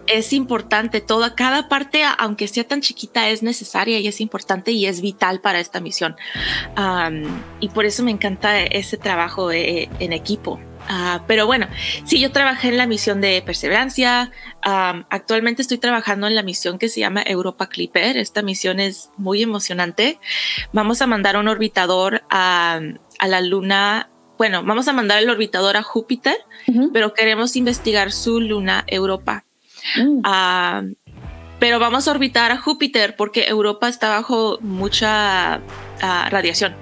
Es 0.08 0.34
importante, 0.34 1.02
toda, 1.02 1.36
cada 1.36 1.68
parte, 1.68 2.04
aunque 2.20 2.48
sea 2.48 2.64
tan 2.66 2.82
chiquita, 2.82 3.30
es 3.30 3.42
necesaria 3.44 4.00
y 4.00 4.08
es 4.08 4.22
importante 4.22 4.72
y 4.72 4.86
es 4.86 5.02
vital 5.02 5.42
para 5.42 5.60
esta 5.60 5.80
misión. 5.80 6.16
y 7.60 7.70
por 7.70 7.86
eso 7.86 8.04
me 8.04 8.12
encanta 8.12 8.62
ese 8.62 8.98
trabajo 8.98 9.52
eh, 9.52 9.90
en 10.00 10.14
equipo. 10.14 10.60
Ah, 10.88 11.24
pero 11.28 11.46
bueno, 11.46 11.68
sí, 12.06 12.20
yo 12.20 12.32
trabajé 12.32 12.70
en 12.70 12.78
la 12.78 12.86
misión 12.86 13.22
de 13.22 13.42
Perseverancia. 13.46 14.32
actualmente 14.62 15.62
estoy 15.62 15.78
trabajando 15.78 16.28
en 16.28 16.36
la 16.36 16.44
misión 16.44 16.78
que 16.78 16.90
se 16.90 17.00
llama 17.00 17.24
Europa 17.26 17.68
Clipper. 17.68 18.18
Esta 18.18 18.42
misión 18.42 18.80
es 18.80 19.10
muy 19.18 19.42
emocionante. 19.42 20.20
Vamos 20.74 21.02
a 21.02 21.08
mandar 21.08 21.38
un 21.38 21.48
orbitador 21.48 22.24
a, 22.30 22.80
la 23.26 23.42
Luna. 23.42 24.10
Bueno, 24.38 24.64
vamos 24.64 24.88
a 24.88 24.94
mandar 24.94 25.20
el 25.20 25.30
orbitador 25.30 25.78
a 25.78 25.84
Júpiter, 25.84 26.38
pero 26.94 27.14
queremos 27.14 27.56
investigar 27.56 28.12
su 28.12 28.40
luna 28.40 28.84
Europa. 28.88 29.44
Mm. 29.98 30.22
pero 31.60 31.78
vamos 31.78 32.08
a 32.08 32.12
orbitar 32.12 32.52
a 32.52 32.58
Júpiter 32.58 33.16
porque 33.16 33.46
Europa 33.46 33.88
está 33.88 34.10
bajo 34.10 34.58
mucha 34.62 35.62
ah, 36.02 36.28
radiación. 36.30 36.76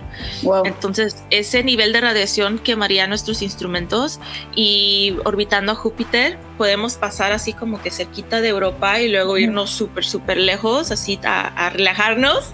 Entonces, 0.66 1.24
ese 1.32 1.64
nivel 1.64 1.92
de 1.92 2.02
radiación 2.02 2.60
quemaría 2.60 3.08
nuestros 3.08 3.42
instrumentos 3.42 4.20
y 4.56 5.16
orbitando 5.26 5.72
a 5.72 5.76
Júpiter 5.76 6.38
podemos 6.58 6.96
pasar 6.96 7.32
así 7.32 7.54
como 7.54 7.82
que 7.82 7.92
cerquita 7.92 8.42
de 8.42 8.50
Europa 8.50 9.00
y 9.00 9.10
luego 9.10 9.38
irnos 9.38 9.72
súper, 9.72 10.06
súper 10.06 10.38
lejos, 10.38 10.92
así 10.92 11.20
a, 11.24 11.70
relajarnos 11.72 12.54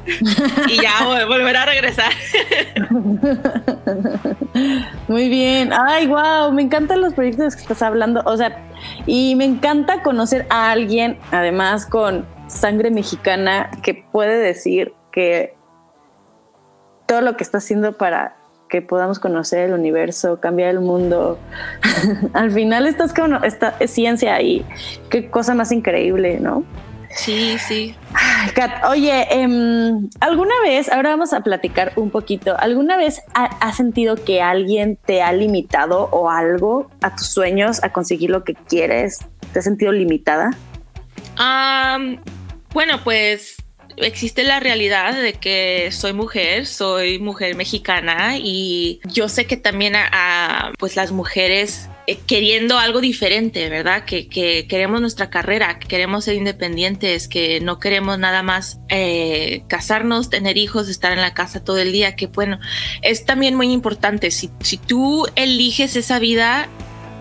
y 0.68 0.82
ya 0.82 1.04
volver 1.28 1.58
a 1.58 1.66
regresar. 1.66 2.12
Muy 5.08 5.30
bien. 5.30 5.72
Ay, 5.74 6.08
wow, 6.08 6.52
me 6.52 6.62
encantan 6.62 7.02
los 7.02 7.14
proyectos 7.14 7.56
que 7.56 7.62
estás 7.62 7.82
hablando. 7.82 8.22
O 8.26 8.38
sea, 8.38 8.58
y 9.06 9.36
me 9.36 9.46
encanta 9.46 10.02
conocer 10.02 10.46
a 10.50 10.72
alguien, 10.72 11.18
además 11.32 11.86
con 11.86 12.26
sangre 12.48 12.92
mexicana, 12.92 13.70
que 13.84 13.94
puede 13.94 14.40
decir 14.40 14.94
que 15.12 15.59
todo 17.10 17.22
lo 17.22 17.36
que 17.36 17.44
está 17.44 17.58
haciendo 17.58 17.94
para 17.98 18.36
que 18.70 18.84
podamos 18.84 19.18
conocer 19.18 19.70
el 19.70 19.74
universo, 19.74 20.40
cambiar 20.40 20.70
el 20.70 20.80
mundo. 20.80 21.40
Al 22.34 22.52
final 22.52 22.86
estás 22.86 23.14
con 23.14 23.44
esta 23.44 23.76
ciencia 23.88 24.40
y 24.44 24.64
qué 25.10 25.28
cosa 25.32 25.56
más 25.56 25.72
increíble, 25.72 26.40
¿no? 26.40 26.64
Sí, 27.10 27.58
sí. 27.58 27.96
Kat, 28.54 28.86
oye, 28.86 29.26
em, 29.32 30.08
¿alguna 30.20 30.54
vez, 30.64 30.92
ahora 30.92 31.10
vamos 31.10 31.34
a 31.34 31.42
platicar 31.42 31.94
un 31.96 32.12
poquito, 32.12 32.56
¿alguna 32.60 32.96
vez 32.96 33.24
has 33.34 33.76
sentido 33.76 34.16
que 34.16 34.44
alguien 34.44 35.00
te 35.04 35.24
ha 35.24 35.34
limitado 35.34 36.10
o 36.12 36.30
algo 36.30 36.92
a 37.02 37.16
tus 37.16 37.26
sueños, 37.26 37.84
a 37.84 37.92
conseguir 37.92 38.30
lo 38.30 38.44
que 38.44 38.54
quieres? 38.54 39.26
¿Te 39.52 39.60
has 39.60 39.66
sentido 39.66 39.92
limitada? 39.92 40.52
bueno, 42.72 43.00
pues 43.04 43.56
existe 44.02 44.44
la 44.44 44.60
realidad 44.60 45.20
de 45.20 45.34
que 45.34 45.92
soy 45.92 46.14
mujer, 46.14 46.66
soy 46.66 47.20
mujer 47.20 47.56
mexicana 47.56 48.38
y 48.38 49.00
yo 49.06 49.30
sé 49.30 49.46
que 49.46 49.58
también 49.58 49.96
a, 49.96 50.72
pues 50.78 50.96
las 50.96 51.12
mujeres 51.12 51.90
eh, 52.08 52.18
queriendo 52.26 52.78
algo 52.78 53.02
diferente, 53.02 53.70
¿verdad? 53.70 54.06
Que, 54.06 54.28
queremos 54.68 55.02
nuestra 55.02 55.30
carrera, 55.30 55.80
que 55.80 55.88
queremos 55.88 56.26
ser 56.26 56.36
independientes, 56.36 57.28
que 57.28 57.60
no 57.62 57.80
queremos 57.80 58.18
nada 58.18 58.44
más 58.44 58.80
eh, 58.90 59.64
casarnos, 59.68 60.30
tener 60.30 60.58
hijos, 60.58 60.90
estar 60.90 61.12
en 61.12 61.22
la 61.22 61.34
casa 61.34 61.64
todo 61.64 61.78
el 61.78 61.92
día, 61.92 62.16
que 62.16 62.28
bueno, 62.28 62.60
es 63.02 63.26
también 63.26 63.56
muy 63.56 63.72
importante. 63.72 64.32
Si, 64.32 64.50
si 64.62 64.78
tú 64.78 65.28
eliges 65.36 65.96
esa 65.96 66.20
vida, 66.20 66.68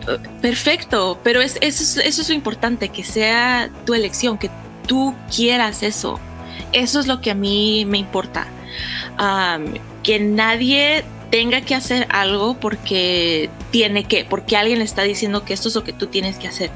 eh, 0.08 0.16
perfecto, 0.40 1.20
pero 1.22 1.42
es, 1.42 1.58
eso, 1.60 2.00
eso 2.00 2.22
es 2.22 2.28
lo 2.28 2.34
importante, 2.34 2.88
que 2.88 3.04
sea 3.04 3.70
tu 3.84 3.94
elección, 3.94 4.38
que 4.38 4.50
tú 4.86 5.14
quieras 5.34 5.82
eso. 5.82 6.18
Eso 6.72 7.00
es 7.00 7.06
lo 7.06 7.20
que 7.20 7.30
a 7.30 7.34
mí 7.34 7.84
me 7.86 7.98
importa. 7.98 8.46
que 10.02 10.20
nadie 10.20 11.04
tenga 11.30 11.60
que 11.60 11.74
hacer 11.74 12.06
algo 12.10 12.54
porque 12.58 13.50
tiene 13.70 14.04
que, 14.04 14.24
porque 14.24 14.56
alguien 14.56 14.78
le 14.78 14.84
está 14.84 15.02
diciendo 15.02 15.44
que 15.44 15.52
esto 15.52 15.68
es 15.68 15.74
lo 15.74 15.84
que 15.84 15.92
tú 15.92 16.06
tienes 16.06 16.38
que 16.38 16.48
hacer. 16.48 16.70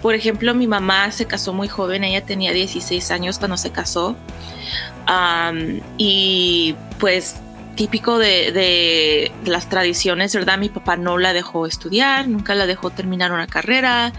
Por 0.00 0.14
ejemplo, 0.14 0.54
mi 0.54 0.66
mamá 0.66 1.10
se 1.10 1.26
casó 1.26 1.52
muy 1.52 1.68
joven, 1.68 2.04
ella 2.04 2.24
tenía 2.24 2.52
16 2.52 3.10
años 3.10 3.38
cuando 3.38 3.56
se 3.56 3.70
casó. 3.70 4.16
y 5.98 6.74
pues 6.98 7.36
típico 7.78 8.18
de, 8.18 8.50
de, 8.50 9.30
las 9.44 9.68
tradiciones, 9.68 10.34
¿verdad? 10.34 10.58
Mi 10.58 10.68
papá 10.68 10.96
no 10.96 11.16
la 11.16 11.32
dejó 11.32 11.64
estudiar, 11.64 12.26
nunca 12.26 12.56
la 12.56 12.66
dejó 12.66 12.90
terminar 12.90 13.30
una 13.30 13.46
carrera, 13.46 14.12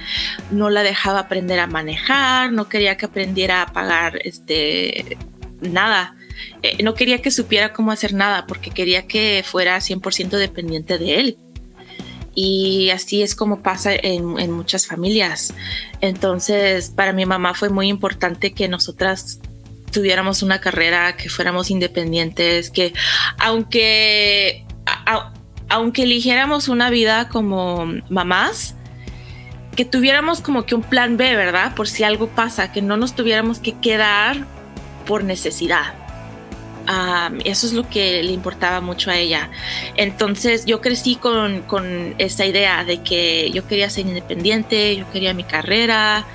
no 0.49 0.69
la 0.69 0.81
dejaba 0.81 1.19
aprender 1.19 1.59
a 1.59 1.67
manejar, 1.67 2.53
no 2.53 2.69
quería 2.69 2.95
que 2.95 3.07
aprendiera 3.07 3.61
a 3.61 3.73
pagar 3.73 4.17
este, 4.23 5.17
nada. 5.59 6.15
Eh, 6.63 6.81
no 6.83 6.93
quería 6.93 7.21
que 7.21 7.31
supiera 7.31 7.73
cómo 7.73 7.91
hacer 7.91 8.13
nada 8.13 8.45
porque 8.47 8.71
quería 8.71 9.07
que 9.07 9.43
fuera 9.45 9.77
100% 9.77 10.29
dependiente 10.29 10.97
de 10.97 11.19
él. 11.19 11.37
Y 12.33 12.91
así 12.91 13.21
es 13.21 13.35
como 13.35 13.61
pasa 13.61 13.93
en, 13.93 14.39
en 14.39 14.51
muchas 14.53 14.87
familias. 14.87 15.53
Entonces, 15.99 16.91
para 16.95 17.11
mi 17.11 17.25
mamá 17.25 17.53
fue 17.55 17.67
muy 17.67 17.89
importante 17.89 18.53
que 18.53 18.69
nosotras 18.69 19.41
tuviéramos 19.89 20.43
una 20.43 20.60
carrera, 20.60 21.15
que 21.15 21.30
fuéramos 21.30 21.69
independientes, 21.71 22.69
que 22.69 22.93
aunque, 23.38 24.65
aunque 25.67 26.04
eligiéramos 26.04 26.67
una 26.67 26.89
vida 26.89 27.30
como 27.30 27.86
mamás, 28.10 28.75
que 29.75 29.86
tuviéramos 29.86 30.41
como 30.41 30.65
que 30.65 30.75
un 30.75 30.84
plan 30.84 31.15
B, 31.15 31.36
¿verdad? 31.36 31.73
Por 31.73 31.88
si 31.88 32.04
algo 32.04 32.28
pasa, 32.28 32.71
que 32.71 32.82
no 32.82 32.97
nos 32.97 33.15
tuviéramos 33.15 33.60
que 33.60 33.80
quedar 33.80 34.45
por 35.06 35.23
necesidad. 35.23 35.93
eso 37.45 37.67
es 37.67 37.73
lo 37.73 37.88
que 37.88 38.21
le 38.23 38.32
importaba 38.32 38.82
mucho 38.82 39.10
a 39.10 39.15
ella. 39.15 39.49
Entonces 39.95 40.65
yo 40.65 40.82
crecí 40.82 41.15
con, 41.15 41.62
con 41.62 42.13
esa 42.17 42.45
idea 42.45 42.84
de 42.84 43.02
que 43.04 43.52
yo 43.52 43.65
quería 43.67 43.89
ser 43.89 44.06
independiente, 44.06 44.97
yo 44.97 45.10
quería 45.12 45.34
mi 45.34 45.45
carrera. 45.45 46.25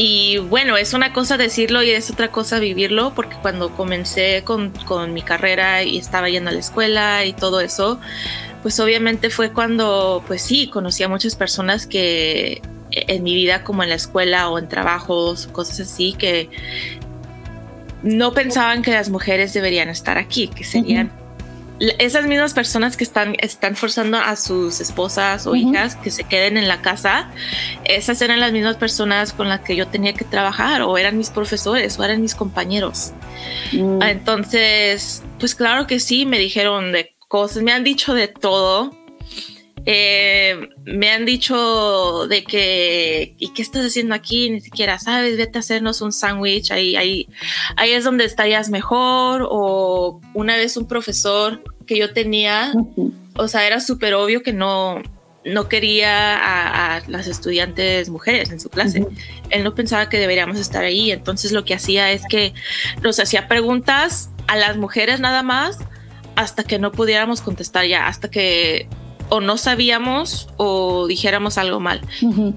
Y 0.00 0.38
bueno, 0.38 0.76
es 0.76 0.94
una 0.94 1.12
cosa 1.12 1.36
decirlo 1.36 1.82
y 1.82 1.90
es 1.90 2.08
otra 2.08 2.30
cosa 2.30 2.60
vivirlo, 2.60 3.14
porque 3.16 3.34
cuando 3.42 3.74
comencé 3.74 4.44
con, 4.44 4.70
con, 4.86 5.12
mi 5.12 5.22
carrera 5.22 5.82
y 5.82 5.98
estaba 5.98 6.28
yendo 6.28 6.50
a 6.50 6.52
la 6.52 6.60
escuela 6.60 7.24
y 7.24 7.32
todo 7.32 7.60
eso, 7.60 7.98
pues 8.62 8.78
obviamente 8.78 9.28
fue 9.28 9.52
cuando, 9.52 10.22
pues 10.28 10.40
sí, 10.40 10.68
conocí 10.68 11.02
a 11.02 11.08
muchas 11.08 11.34
personas 11.34 11.88
que 11.88 12.62
en 12.92 13.24
mi 13.24 13.34
vida, 13.34 13.64
como 13.64 13.82
en 13.82 13.88
la 13.88 13.96
escuela 13.96 14.48
o 14.50 14.60
en 14.60 14.68
trabajos, 14.68 15.48
cosas 15.48 15.80
así, 15.80 16.12
que 16.12 16.48
no 18.04 18.32
pensaban 18.34 18.82
que 18.82 18.92
las 18.92 19.08
mujeres 19.10 19.52
deberían 19.52 19.88
estar 19.88 20.16
aquí, 20.16 20.46
que 20.46 20.62
serían 20.62 21.10
esas 21.80 22.26
mismas 22.26 22.54
personas 22.54 22.96
que 22.96 23.04
están, 23.04 23.36
están 23.40 23.76
forzando 23.76 24.18
a 24.18 24.36
sus 24.36 24.80
esposas 24.80 25.46
o 25.46 25.54
hijas 25.54 25.94
que 25.96 26.10
se 26.10 26.24
queden 26.24 26.56
en 26.56 26.66
la 26.66 26.80
casa, 26.82 27.30
esas 27.84 28.20
eran 28.20 28.40
las 28.40 28.52
mismas 28.52 28.76
personas 28.76 29.32
con 29.32 29.48
las 29.48 29.60
que 29.60 29.76
yo 29.76 29.86
tenía 29.86 30.12
que 30.12 30.24
trabajar 30.24 30.82
o 30.82 30.98
eran 30.98 31.16
mis 31.16 31.30
profesores 31.30 31.98
o 31.98 32.04
eran 32.04 32.20
mis 32.20 32.34
compañeros. 32.34 33.12
Mm. 33.72 34.02
Entonces, 34.02 35.22
pues 35.38 35.54
claro 35.54 35.86
que 35.86 36.00
sí, 36.00 36.26
me 36.26 36.38
dijeron 36.38 36.92
de 36.92 37.14
cosas, 37.28 37.62
me 37.62 37.72
han 37.72 37.84
dicho 37.84 38.14
de 38.14 38.28
todo. 38.28 38.97
Eh, 39.90 40.68
me 40.84 41.10
han 41.10 41.24
dicho 41.24 42.26
de 42.28 42.44
que, 42.44 43.34
¿y 43.38 43.54
qué 43.54 43.62
estás 43.62 43.86
haciendo 43.86 44.14
aquí? 44.14 44.50
Ni 44.50 44.60
siquiera 44.60 44.98
sabes, 44.98 45.38
vete 45.38 45.56
a 45.56 45.60
hacernos 45.60 46.02
un 46.02 46.12
sándwich, 46.12 46.70
ahí, 46.72 46.94
ahí, 46.94 47.26
ahí 47.74 47.92
es 47.92 48.04
donde 48.04 48.26
estarías 48.26 48.68
mejor. 48.68 49.48
O 49.48 50.20
una 50.34 50.56
vez 50.56 50.76
un 50.76 50.86
profesor 50.86 51.62
que 51.86 51.96
yo 51.96 52.12
tenía, 52.12 52.74
o 53.34 53.48
sea, 53.48 53.66
era 53.66 53.80
súper 53.80 54.12
obvio 54.12 54.42
que 54.42 54.52
no, 54.52 55.02
no 55.46 55.70
quería 55.70 56.96
a, 56.96 57.00
las 57.08 57.26
estudiantes 57.26 58.10
mujeres 58.10 58.50
en 58.50 58.60
su 58.60 58.68
clase. 58.68 59.06
Él 59.48 59.64
no 59.64 59.74
pensaba 59.74 60.10
que 60.10 60.18
deberíamos 60.18 60.58
estar 60.58 60.84
ahí, 60.84 61.12
entonces 61.12 61.50
lo 61.50 61.64
que 61.64 61.72
hacía 61.72 62.12
es 62.12 62.24
que 62.28 62.52
nos 63.02 63.18
hacía 63.20 63.48
preguntas 63.48 64.28
a 64.48 64.56
las 64.56 64.76
mujeres 64.76 65.18
nada 65.18 65.42
más 65.42 65.78
hasta 66.36 66.62
que 66.62 66.78
no 66.78 66.92
pudiéramos 66.92 67.40
contestar 67.40 67.86
ya, 67.86 68.06
hasta 68.06 68.30
que 68.30 68.86
o 69.28 69.40
no 69.40 69.56
sabíamos 69.56 70.48
o 70.56 71.06
dijéramos 71.06 71.58
algo 71.58 71.80
mal. 71.80 72.00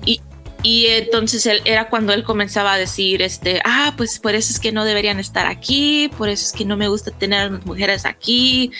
Y, 0.06 0.22
y 0.64 0.88
entonces 0.88 1.46
él, 1.46 1.62
era 1.66 1.90
cuando 1.90 2.14
él 2.14 2.24
comenzaba 2.24 2.74
a 2.74 2.78
decir, 2.78 3.22
este, 3.22 3.62
ah, 3.66 3.94
pues 3.98 4.20
por 4.20 4.36
eso 4.36 4.52
es 4.52 4.60
que 4.60 4.72
no 4.72 4.86
deberían 4.86 5.20
estar 5.20 5.48
aquí, 5.48 6.12
por 6.18 6.30
eso 6.30 6.46
es 6.46 6.52
que 6.52 6.66
no 6.66 6.78
me 6.78 6.88
gusta 6.88 7.12
tener 7.12 7.40
a 7.40 7.50
las 7.50 7.66
mujeres 7.66 8.06
aquí. 8.06 8.72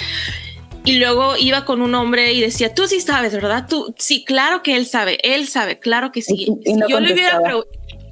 Y 0.84 0.94
luego 0.98 1.38
iba 1.38 1.66
con 1.66 1.82
un 1.82 1.94
hombre 1.94 2.34
y 2.34 2.42
decía, 2.42 2.74
tú 2.74 2.88
sí 2.88 3.02
sabes, 3.02 3.34
¿verdad? 3.34 3.68
Tú, 3.70 3.94
sí, 3.98 4.24
claro 4.26 4.64
que 4.64 4.76
él 4.76 4.88
sabe, 4.88 5.18
él 5.24 5.48
sabe, 5.48 5.80
claro 5.80 6.12
que 6.12 6.22
sí. 6.22 6.48
Yo 6.88 7.00
le 7.00 7.14
hubiera 7.14 7.40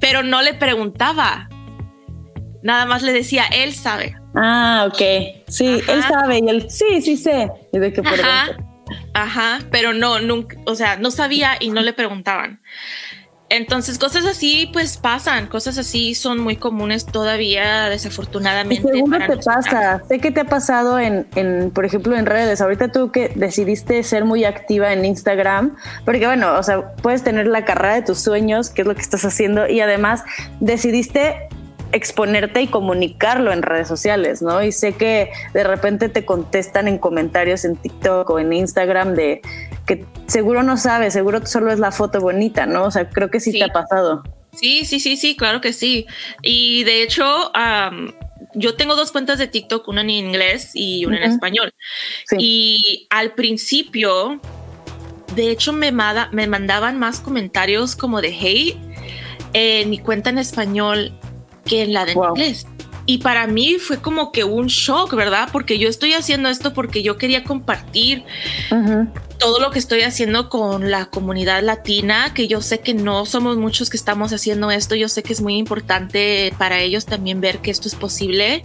pero 0.00 0.22
no 0.22 0.42
le 0.42 0.54
preguntaba. 0.54 1.48
Nada 2.62 2.86
más 2.86 3.02
le 3.02 3.12
decía, 3.12 3.44
él 3.52 3.74
sabe. 3.74 4.16
Ah, 4.34 4.88
ok. 4.88 5.02
Sí, 5.48 5.80
él 5.86 6.02
sabe 6.02 6.38
y 6.38 6.48
él, 6.48 6.70
sí, 6.70 7.02
sí 7.02 7.16
sé. 7.16 7.50
Y 7.72 7.78
de 7.78 7.92
qué 7.92 8.00
Ajá, 8.00 8.56
pero 9.70 9.92
no, 9.92 10.20
nunca, 10.20 10.56
o 10.66 10.74
sea, 10.74 10.96
no 10.96 11.10
sabía 11.10 11.52
y 11.60 11.70
no 11.70 11.82
le 11.82 11.92
preguntaban. 11.92 12.60
Entonces, 13.52 13.98
cosas 13.98 14.26
así, 14.26 14.70
pues 14.72 14.96
pasan, 14.96 15.48
cosas 15.48 15.76
así 15.76 16.14
son 16.14 16.38
muy 16.38 16.54
comunes 16.54 17.04
todavía, 17.04 17.88
desafortunadamente. 17.88 18.88
seguro 18.92 19.18
te 19.26 19.38
pasa, 19.38 20.00
sé 20.06 20.20
que 20.20 20.30
te 20.30 20.42
ha 20.42 20.44
pasado 20.44 21.00
en, 21.00 21.26
en, 21.34 21.72
por 21.72 21.84
ejemplo, 21.84 22.16
en 22.16 22.26
redes. 22.26 22.60
Ahorita 22.60 22.92
tú 22.92 23.10
que 23.10 23.32
decidiste 23.34 24.04
ser 24.04 24.24
muy 24.24 24.44
activa 24.44 24.92
en 24.92 25.04
Instagram, 25.04 25.74
porque 26.04 26.26
bueno, 26.26 26.56
o 26.56 26.62
sea, 26.62 26.92
puedes 27.02 27.24
tener 27.24 27.48
la 27.48 27.64
carrera 27.64 27.96
de 27.96 28.02
tus 28.02 28.20
sueños, 28.20 28.70
que 28.70 28.82
es 28.82 28.88
lo 28.88 28.94
que 28.94 29.02
estás 29.02 29.24
haciendo, 29.24 29.66
y 29.66 29.80
además 29.80 30.22
decidiste 30.60 31.48
exponerte 31.92 32.62
y 32.62 32.66
comunicarlo 32.66 33.52
en 33.52 33.62
redes 33.62 33.88
sociales, 33.88 34.42
¿no? 34.42 34.62
Y 34.62 34.72
sé 34.72 34.92
que 34.92 35.30
de 35.52 35.64
repente 35.64 36.08
te 36.08 36.24
contestan 36.24 36.88
en 36.88 36.98
comentarios 36.98 37.64
en 37.64 37.76
TikTok 37.76 38.28
o 38.30 38.38
en 38.38 38.52
Instagram 38.52 39.14
de 39.14 39.40
que 39.86 40.04
seguro 40.26 40.62
no 40.62 40.76
sabes, 40.76 41.12
seguro 41.12 41.44
solo 41.46 41.72
es 41.72 41.78
la 41.78 41.92
foto 41.92 42.20
bonita, 42.20 42.66
¿no? 42.66 42.84
O 42.84 42.90
sea, 42.90 43.08
creo 43.08 43.30
que 43.30 43.40
sí, 43.40 43.52
te 43.52 43.64
ha 43.64 43.68
pasado. 43.68 44.22
Sí, 44.52 44.84
sí, 44.84 45.00
sí, 45.00 45.16
sí, 45.16 45.36
claro 45.36 45.60
que 45.60 45.72
sí. 45.72 46.06
Y 46.42 46.84
de 46.84 47.02
hecho, 47.02 47.24
yo 48.54 48.74
tengo 48.74 48.96
dos 48.96 49.12
cuentas 49.12 49.38
de 49.38 49.48
TikTok, 49.48 49.86
una 49.88 50.02
en 50.02 50.10
inglés 50.10 50.72
y 50.74 51.06
una 51.06 51.18
en 51.18 51.32
español. 51.32 51.72
Y 52.38 53.06
al 53.10 53.32
principio, 53.34 54.40
de 55.34 55.50
hecho, 55.50 55.72
me, 55.72 55.92
me 55.92 56.46
mandaban 56.46 56.98
más 56.98 57.20
comentarios 57.20 57.96
como 57.96 58.20
de 58.20 58.28
hate 58.28 58.76
en 59.52 59.90
mi 59.90 59.98
cuenta 59.98 60.30
en 60.30 60.38
español 60.38 61.12
que 61.70 61.82
en 61.82 61.92
la 61.92 62.04
de 62.04 62.12
inglés. 62.12 62.66
Y 63.06 63.18
para 63.18 63.46
mí 63.46 63.76
fue 63.78 63.98
como 63.98 64.30
que 64.32 64.44
un 64.44 64.66
shock, 64.66 65.14
¿verdad? 65.14 65.48
Porque 65.52 65.78
yo 65.78 65.88
estoy 65.88 66.12
haciendo 66.12 66.48
esto 66.48 66.74
porque 66.74 67.02
yo 67.02 67.16
quería 67.16 67.44
compartir 67.44 68.24
todo 69.40 69.58
lo 69.58 69.70
que 69.70 69.78
estoy 69.78 70.02
haciendo 70.02 70.48
con 70.48 70.90
la 70.90 71.06
comunidad 71.06 71.62
latina, 71.62 72.32
que 72.34 72.46
yo 72.46 72.60
sé 72.60 72.80
que 72.80 72.94
no 72.94 73.24
somos 73.24 73.56
muchos 73.56 73.88
que 73.88 73.96
estamos 73.96 74.32
haciendo 74.32 74.70
esto, 74.70 74.94
yo 74.94 75.08
sé 75.08 75.22
que 75.22 75.32
es 75.32 75.40
muy 75.40 75.56
importante 75.56 76.52
para 76.58 76.80
ellos 76.80 77.06
también 77.06 77.40
ver 77.40 77.58
que 77.58 77.70
esto 77.70 77.88
es 77.88 77.94
posible 77.94 78.62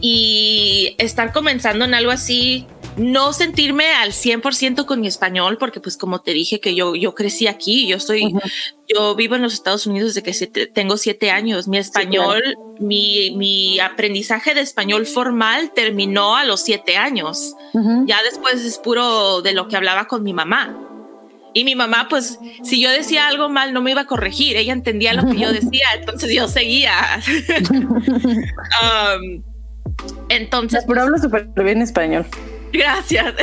y 0.00 0.94
estar 0.98 1.32
comenzando 1.32 1.86
en 1.86 1.94
algo 1.94 2.10
así 2.10 2.66
no 2.96 3.32
sentirme 3.32 3.92
al 3.94 4.12
100% 4.12 4.84
con 4.84 5.00
mi 5.00 5.06
español, 5.06 5.56
porque 5.58 5.80
pues 5.80 5.96
como 5.96 6.20
te 6.20 6.32
dije 6.32 6.60
que 6.60 6.74
yo, 6.74 6.94
yo 6.94 7.14
crecí 7.14 7.46
aquí, 7.46 7.86
yo 7.86 8.00
soy, 8.00 8.34
yo 8.88 9.14
vivo 9.14 9.36
en 9.36 9.42
los 9.42 9.54
Estados 9.54 9.86
Unidos 9.86 10.14
desde 10.14 10.22
que 10.22 10.66
tengo 10.66 10.96
siete 10.96 11.30
años. 11.30 11.68
Mi 11.68 11.78
español, 11.78 12.42
mi, 12.78 13.30
mi, 13.36 13.78
aprendizaje 13.80 14.54
de 14.54 14.60
español 14.60 15.06
formal 15.06 15.72
terminó 15.74 16.36
a 16.36 16.44
los 16.44 16.60
siete 16.60 16.96
años. 16.96 17.54
Ya 18.06 18.18
después 18.24 18.64
es 18.64 18.78
puro 18.78 19.42
de 19.42 19.52
lo 19.52 19.68
que 19.68 19.76
hablaba 19.76 20.06
con 20.10 20.24
mi 20.24 20.32
mamá. 20.32 20.76
Y 21.54 21.64
mi 21.64 21.76
mamá, 21.76 22.08
pues, 22.10 22.40
si 22.64 22.80
yo 22.80 22.90
decía 22.90 23.28
algo 23.28 23.48
mal, 23.48 23.72
no 23.72 23.80
me 23.80 23.92
iba 23.92 24.00
a 24.00 24.06
corregir. 24.06 24.56
Ella 24.56 24.72
entendía 24.72 25.14
lo 25.14 25.30
que 25.30 25.38
yo 25.38 25.52
decía, 25.52 25.86
entonces 25.98 26.34
yo 26.34 26.48
seguía. 26.48 26.92
um, 28.82 29.42
entonces. 30.28 30.84
Pero 30.86 31.02
hablo 31.02 31.16
súper 31.18 31.48
bien 31.62 31.80
español. 31.80 32.26
Gracias. 32.72 33.34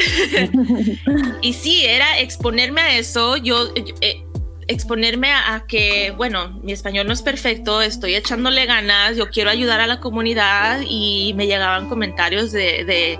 y 1.41 1.53
sí, 1.53 1.85
era 1.85 2.19
exponerme 2.19 2.81
a 2.81 2.97
eso, 2.97 3.37
yo 3.37 3.73
eh, 3.75 4.23
exponerme 4.67 5.31
a, 5.31 5.63
que, 5.67 6.13
bueno, 6.15 6.59
mi 6.63 6.73
español 6.73 7.07
no 7.07 7.13
es 7.13 7.21
perfecto, 7.21 7.81
estoy 7.81 8.15
echándole 8.15 8.65
ganas, 8.65 9.17
yo 9.17 9.29
quiero 9.29 9.49
ayudar 9.49 9.81
a 9.81 9.87
la 9.87 9.99
comunidad 9.99 10.81
y 10.87 11.33
me 11.35 11.45
llegaban 11.47 11.89
comentarios 11.89 12.53
de, 12.53 12.85
de 12.85 13.19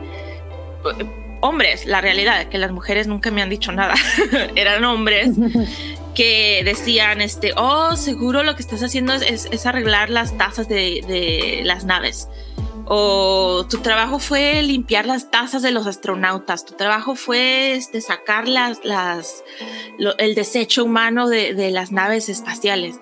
hombres, 1.41 1.85
la 1.85 2.01
realidad, 2.01 2.47
que 2.47 2.57
las 2.57 2.71
mujeres 2.71 3.07
nunca 3.07 3.31
me 3.31 3.41
han 3.41 3.49
dicho 3.49 3.71
nada, 3.71 3.95
eran 4.55 4.83
hombres 4.85 5.31
que 6.15 6.61
decían, 6.63 7.21
este, 7.21 7.53
oh, 7.55 7.95
seguro 7.95 8.43
lo 8.43 8.55
que 8.55 8.61
estás 8.61 8.81
haciendo 8.83 9.13
es, 9.13 9.65
arreglar 9.65 10.09
las 10.09 10.37
tazas 10.37 10.67
de, 10.67 11.03
de 11.07 11.61
las 11.63 11.85
naves 11.85 12.27
o 12.89 13.65
tu 13.69 13.79
trabajo 13.79 14.17
fue 14.17 14.61
limpiar 14.61 15.05
las 15.05 15.29
tazas 15.29 15.61
de 15.61 15.71
los 15.71 15.87
astronautas, 15.87 16.65
tu 16.65 16.73
trabajo 16.75 17.15
fue 17.15 17.73
este, 17.73 17.99
sacar 17.99 18.47
las, 18.47 18.83
las, 18.85 19.43
el 20.17 20.35
desecho 20.35 20.85
humano 20.85 21.27
de, 21.27 21.53
de 21.53 21.71
las 21.71 21.91
naves 21.91 22.29
espaciales. 22.29 22.95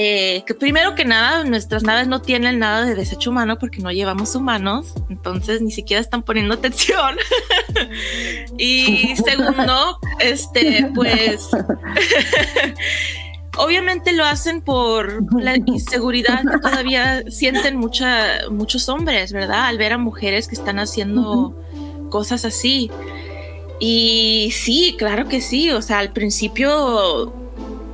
Eh, 0.00 0.44
que 0.46 0.54
primero 0.54 0.94
que 0.94 1.04
nada, 1.04 1.42
nuestras 1.42 1.82
naves 1.82 2.06
no 2.06 2.22
tienen 2.22 2.60
nada 2.60 2.84
de 2.84 2.94
desecho 2.94 3.30
humano 3.30 3.58
porque 3.58 3.80
no 3.80 3.90
llevamos 3.90 4.32
humanos, 4.36 4.94
entonces 5.10 5.60
ni 5.60 5.72
siquiera 5.72 6.00
están 6.00 6.22
poniendo 6.22 6.54
atención. 6.54 7.16
y 8.58 9.16
segundo, 9.16 9.98
este, 10.20 10.88
pues 10.94 11.48
Obviamente 13.58 14.12
lo 14.12 14.24
hacen 14.24 14.60
por 14.60 15.24
la 15.42 15.56
inseguridad 15.56 16.42
que 16.48 16.58
todavía 16.60 17.24
sienten 17.28 17.76
mucha, 17.76 18.48
muchos 18.52 18.88
hombres, 18.88 19.32
¿verdad? 19.32 19.66
Al 19.66 19.78
ver 19.78 19.94
a 19.94 19.98
mujeres 19.98 20.46
que 20.46 20.54
están 20.54 20.78
haciendo 20.78 21.60
cosas 22.08 22.44
así. 22.44 22.88
Y 23.80 24.52
sí, 24.52 24.94
claro 24.96 25.26
que 25.26 25.40
sí. 25.40 25.72
O 25.72 25.82
sea, 25.82 25.98
al 25.98 26.12
principio, 26.12 27.47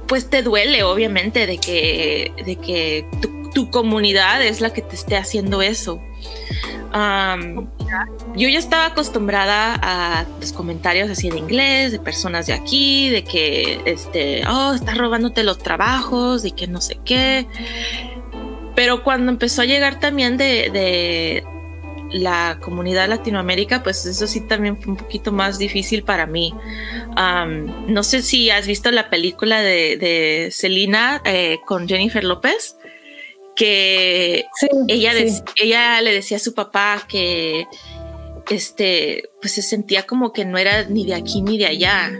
pues 0.06 0.30
te 0.30 0.42
duele, 0.42 0.82
obviamente, 0.82 1.46
de 1.46 1.58
que, 1.58 2.32
de 2.44 2.56
que 2.56 3.06
tu 3.54 3.70
comunidad 3.70 4.42
es 4.42 4.60
la 4.60 4.72
que 4.72 4.82
te 4.82 4.94
esté 4.96 5.16
haciendo 5.16 5.62
eso 5.62 6.00
yo 8.36 8.48
ya 8.48 8.58
estaba 8.58 8.86
acostumbrada 8.86 9.78
a 9.82 10.26
los 10.40 10.52
comentarios 10.52 11.10
así 11.10 11.28
de 11.28 11.38
inglés, 11.38 11.92
de 11.92 11.98
personas 11.98 12.46
de 12.46 12.52
aquí, 12.52 13.10
de 13.10 13.24
que, 13.24 13.80
este, 13.84 14.46
oh, 14.46 14.72
estás 14.74 14.96
robándote 14.96 15.42
los 15.42 15.58
trabajos 15.58 16.44
y 16.44 16.52
que 16.52 16.68
no 16.68 16.80
sé 16.80 16.98
qué. 17.04 17.46
Pero 18.76 19.02
cuando 19.02 19.32
empezó 19.32 19.62
a 19.62 19.64
llegar 19.64 19.98
también 19.98 20.36
de, 20.36 21.44
la 22.14 22.58
comunidad 22.62 23.08
Latinoamérica, 23.08 23.82
pues 23.82 24.06
eso 24.06 24.26
sí 24.28 24.40
también 24.40 24.80
fue 24.80 24.92
un 24.92 24.96
poquito 24.96 25.32
más 25.32 25.58
difícil 25.58 26.04
para 26.04 26.26
mí. 26.26 26.54
no 27.88 28.02
sé 28.02 28.22
si 28.22 28.50
has 28.50 28.66
visto 28.66 28.90
la 28.90 29.10
película 29.10 29.60
de, 29.60 29.96
de 29.96 30.48
Selena 30.52 31.20
eh, 31.24 31.58
con 31.66 31.88
Jennifer 31.88 32.22
López 32.24 32.76
que 33.56 34.46
ella, 34.88 35.12
ella 35.56 36.00
le 36.00 36.12
decía 36.12 36.38
a 36.38 36.40
su 36.40 36.54
papá 36.54 37.04
que 37.08 37.66
este, 38.50 39.30
pues 39.40 39.52
se 39.52 39.62
sentía 39.62 40.04
como 40.04 40.32
que 40.32 40.44
no 40.44 40.58
era 40.58 40.84
ni 40.84 41.06
de 41.06 41.14
aquí 41.14 41.42
ni 41.42 41.58
de 41.58 41.66
allá. 41.66 42.18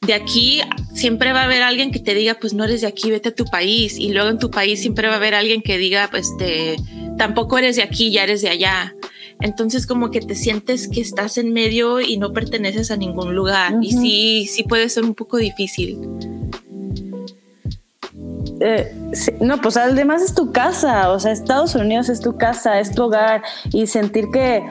De 0.00 0.14
aquí 0.14 0.62
siempre 0.94 1.32
va 1.32 1.42
a 1.42 1.44
haber 1.44 1.62
alguien 1.62 1.90
que 1.90 1.98
te 1.98 2.14
diga, 2.14 2.34
pues 2.40 2.54
no 2.54 2.64
eres 2.64 2.80
de 2.80 2.86
aquí, 2.86 3.10
vete 3.10 3.30
a 3.30 3.34
tu 3.34 3.44
país. 3.44 3.98
Y 3.98 4.12
luego 4.12 4.30
en 4.30 4.38
tu 4.38 4.50
país 4.50 4.80
siempre 4.80 5.08
va 5.08 5.14
a 5.14 5.16
haber 5.16 5.34
alguien 5.34 5.62
que 5.62 5.78
diga, 5.78 6.08
pues 6.10 6.36
te, 6.38 6.76
tampoco 7.18 7.58
eres 7.58 7.76
de 7.76 7.82
aquí, 7.82 8.10
ya 8.10 8.22
eres 8.22 8.42
de 8.42 8.48
allá. 8.48 8.94
Entonces 9.40 9.86
como 9.86 10.10
que 10.10 10.20
te 10.20 10.34
sientes 10.34 10.88
que 10.88 11.00
estás 11.00 11.38
en 11.38 11.52
medio 11.52 12.00
y 12.00 12.18
no 12.18 12.32
perteneces 12.32 12.90
a 12.90 12.96
ningún 12.96 13.34
lugar. 13.34 13.74
Y 13.80 13.92
sí, 13.92 14.46
sí 14.46 14.62
puede 14.64 14.88
ser 14.88 15.04
un 15.04 15.14
poco 15.14 15.36
difícil. 15.36 15.98
Eh, 18.62 18.94
no, 19.40 19.58
pues 19.62 19.78
además 19.78 20.20
es 20.20 20.34
tu 20.34 20.52
casa, 20.52 21.10
o 21.10 21.18
sea, 21.18 21.32
Estados 21.32 21.74
Unidos 21.74 22.10
es 22.10 22.20
tu 22.20 22.36
casa, 22.36 22.78
es 22.78 22.92
tu 22.94 23.04
hogar 23.04 23.42
y 23.72 23.86
sentir 23.86 24.26
que 24.30 24.62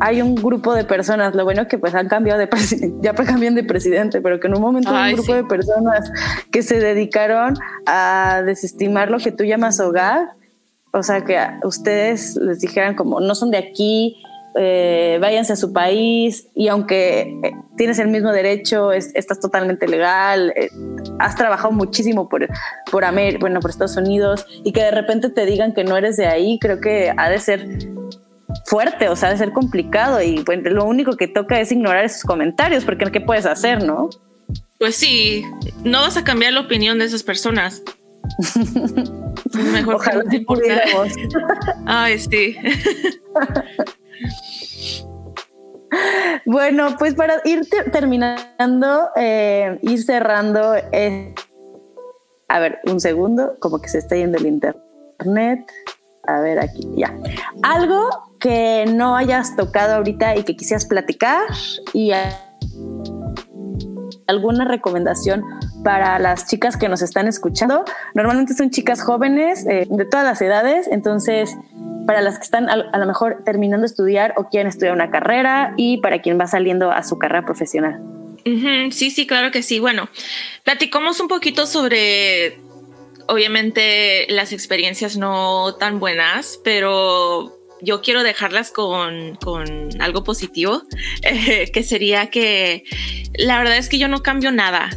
hay 0.00 0.22
un 0.22 0.34
grupo 0.34 0.74
de 0.74 0.84
personas, 0.84 1.34
lo 1.34 1.44
bueno 1.44 1.68
que 1.68 1.76
pues 1.76 1.94
han 1.94 2.08
cambiado 2.08 2.40
de 2.40 2.46
presidente, 2.46 2.96
ya 3.02 3.12
cambian 3.12 3.54
de 3.54 3.62
presidente, 3.62 4.22
pero 4.22 4.40
que 4.40 4.46
en 4.46 4.56
un 4.56 4.62
momento 4.62 4.88
hay 4.90 5.12
un 5.12 5.18
grupo 5.18 5.34
de 5.34 5.44
personas 5.44 6.10
que 6.50 6.62
se 6.62 6.80
dedicaron 6.80 7.54
a 7.84 8.40
desestimar 8.46 9.10
lo 9.10 9.18
que 9.18 9.30
tú 9.30 9.44
llamas 9.44 9.78
hogar, 9.78 10.32
o 10.94 11.02
sea, 11.02 11.24
que 11.24 11.36
ustedes 11.64 12.36
les 12.36 12.60
dijeran 12.60 12.94
como 12.94 13.20
no 13.20 13.34
son 13.34 13.50
de 13.50 13.58
aquí, 13.58 14.22
eh, 14.56 15.18
váyanse 15.20 15.52
a 15.52 15.56
su 15.56 15.72
país 15.72 16.46
y 16.54 16.68
aunque 16.68 17.22
eh, 17.42 17.52
tienes 17.76 17.98
el 17.98 18.06
mismo 18.06 18.30
derecho, 18.30 18.92
estás 18.92 19.40
totalmente 19.40 19.88
legal, 19.88 20.52
eh, 20.54 20.70
has 21.18 21.34
trabajado 21.34 21.72
muchísimo 21.72 22.28
por, 22.28 22.48
por, 22.92 23.04
bueno, 23.40 23.58
por 23.58 23.70
Estados 23.70 23.96
Unidos 23.96 24.46
y 24.62 24.70
que 24.70 24.82
de 24.82 24.92
repente 24.92 25.30
te 25.30 25.44
digan 25.44 25.74
que 25.74 25.82
no 25.82 25.96
eres 25.96 26.16
de 26.16 26.26
ahí, 26.26 26.60
creo 26.60 26.80
que 26.80 27.12
ha 27.16 27.28
de 27.28 27.40
ser 27.40 27.66
fuerte, 28.66 29.08
o 29.08 29.16
sea, 29.16 29.30
ha 29.30 29.32
de 29.32 29.38
ser 29.38 29.52
complicado 29.52 30.22
y 30.22 30.44
bueno, 30.44 30.70
lo 30.70 30.84
único 30.84 31.16
que 31.16 31.26
toca 31.26 31.58
es 31.58 31.72
ignorar 31.72 32.04
esos 32.04 32.22
comentarios 32.22 32.84
porque 32.84 33.10
¿qué 33.10 33.20
puedes 33.20 33.46
hacer, 33.46 33.82
no? 33.82 34.10
Pues 34.78 34.94
sí, 34.94 35.44
no 35.82 36.02
vas 36.02 36.16
a 36.16 36.22
cambiar 36.22 36.52
la 36.52 36.60
opinión 36.60 37.00
de 37.00 37.06
esas 37.06 37.24
personas. 37.24 37.82
Mejor 39.72 39.94
Ojalá 39.96 40.24
que 40.30 40.40
no 40.40 40.56
Ay, 41.86 42.18
sí. 42.18 42.56
Bueno, 46.46 46.96
pues 46.98 47.14
para 47.14 47.40
ir 47.44 47.68
terminando, 47.92 49.10
eh, 49.16 49.78
ir 49.82 50.02
cerrando, 50.02 50.74
eh, 50.92 51.34
a 52.48 52.58
ver, 52.58 52.80
un 52.86 53.00
segundo, 53.00 53.56
como 53.60 53.80
que 53.80 53.88
se 53.88 53.98
está 53.98 54.16
yendo 54.16 54.38
el 54.38 54.46
internet. 54.46 55.70
A 56.26 56.40
ver, 56.40 56.58
aquí, 56.58 56.88
ya. 56.96 57.14
Algo 57.62 58.08
que 58.40 58.86
no 58.92 59.16
hayas 59.16 59.56
tocado 59.56 59.94
ahorita 59.94 60.36
y 60.36 60.42
que 60.42 60.56
quisieras 60.56 60.86
platicar 60.86 61.46
y 61.92 62.12
alguna 64.26 64.64
recomendación 64.64 65.44
para 65.82 66.18
las 66.18 66.46
chicas 66.46 66.76
que 66.76 66.88
nos 66.88 67.02
están 67.02 67.28
escuchando. 67.28 67.84
Normalmente 68.14 68.54
son 68.54 68.70
chicas 68.70 69.02
jóvenes 69.02 69.66
eh, 69.66 69.86
de 69.88 70.04
todas 70.04 70.24
las 70.24 70.40
edades, 70.40 70.88
entonces 70.90 71.56
para 72.06 72.20
las 72.20 72.38
que 72.38 72.44
están 72.44 72.68
a, 72.68 72.76
lo 72.76 73.06
mejor 73.06 73.42
terminando 73.44 73.82
de 73.82 73.86
estudiar 73.86 74.34
o 74.36 74.48
quieren 74.48 74.68
estudiar 74.68 74.92
una 74.92 75.10
carrera 75.10 75.74
y 75.76 75.98
para 75.98 76.20
quien 76.20 76.38
va 76.38 76.46
saliendo 76.46 76.90
a 76.90 77.02
su 77.02 77.18
carrera 77.18 77.44
profesional. 77.44 78.02
Sí, 78.90 79.10
sí, 79.10 79.26
claro 79.26 79.50
que 79.50 79.62
sí. 79.62 79.80
Bueno, 79.80 80.08
platicamos 80.64 81.18
un 81.20 81.28
poquito 81.28 81.66
sobre, 81.66 82.58
obviamente, 83.26 84.26
las 84.28 84.52
experiencias 84.52 85.16
no 85.16 85.76
tan 85.76 85.98
buenas, 85.98 86.60
pero 86.62 87.56
yo 87.84 88.00
quiero 88.00 88.22
dejarlas 88.22 88.70
con, 88.70 89.38
algo 90.00 90.24
positivo, 90.24 90.82
que 91.72 91.82
sería 91.82 92.30
que 92.30 92.84
la 93.34 93.58
verdad 93.58 93.76
es 93.76 93.88
que 93.88 93.98
yo 93.98 94.08
no 94.08 94.22
cambio 94.22 94.50
nada 94.52 94.90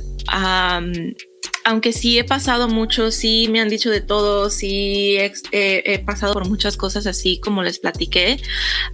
aunque 1.68 1.92
sí 1.92 2.18
he 2.18 2.24
pasado 2.24 2.70
mucho, 2.70 3.12
sí 3.12 3.50
me 3.52 3.60
han 3.60 3.68
dicho 3.68 3.90
de 3.90 4.00
todo, 4.00 4.50
sí 4.50 5.18
he, 5.52 6.00
pasado 6.00 6.32
por 6.32 6.48
muchas 6.48 6.78
cosas 6.78 7.06
así 7.08 7.42
como 7.42 7.62
les 7.62 7.80
platiqué, 7.80 8.42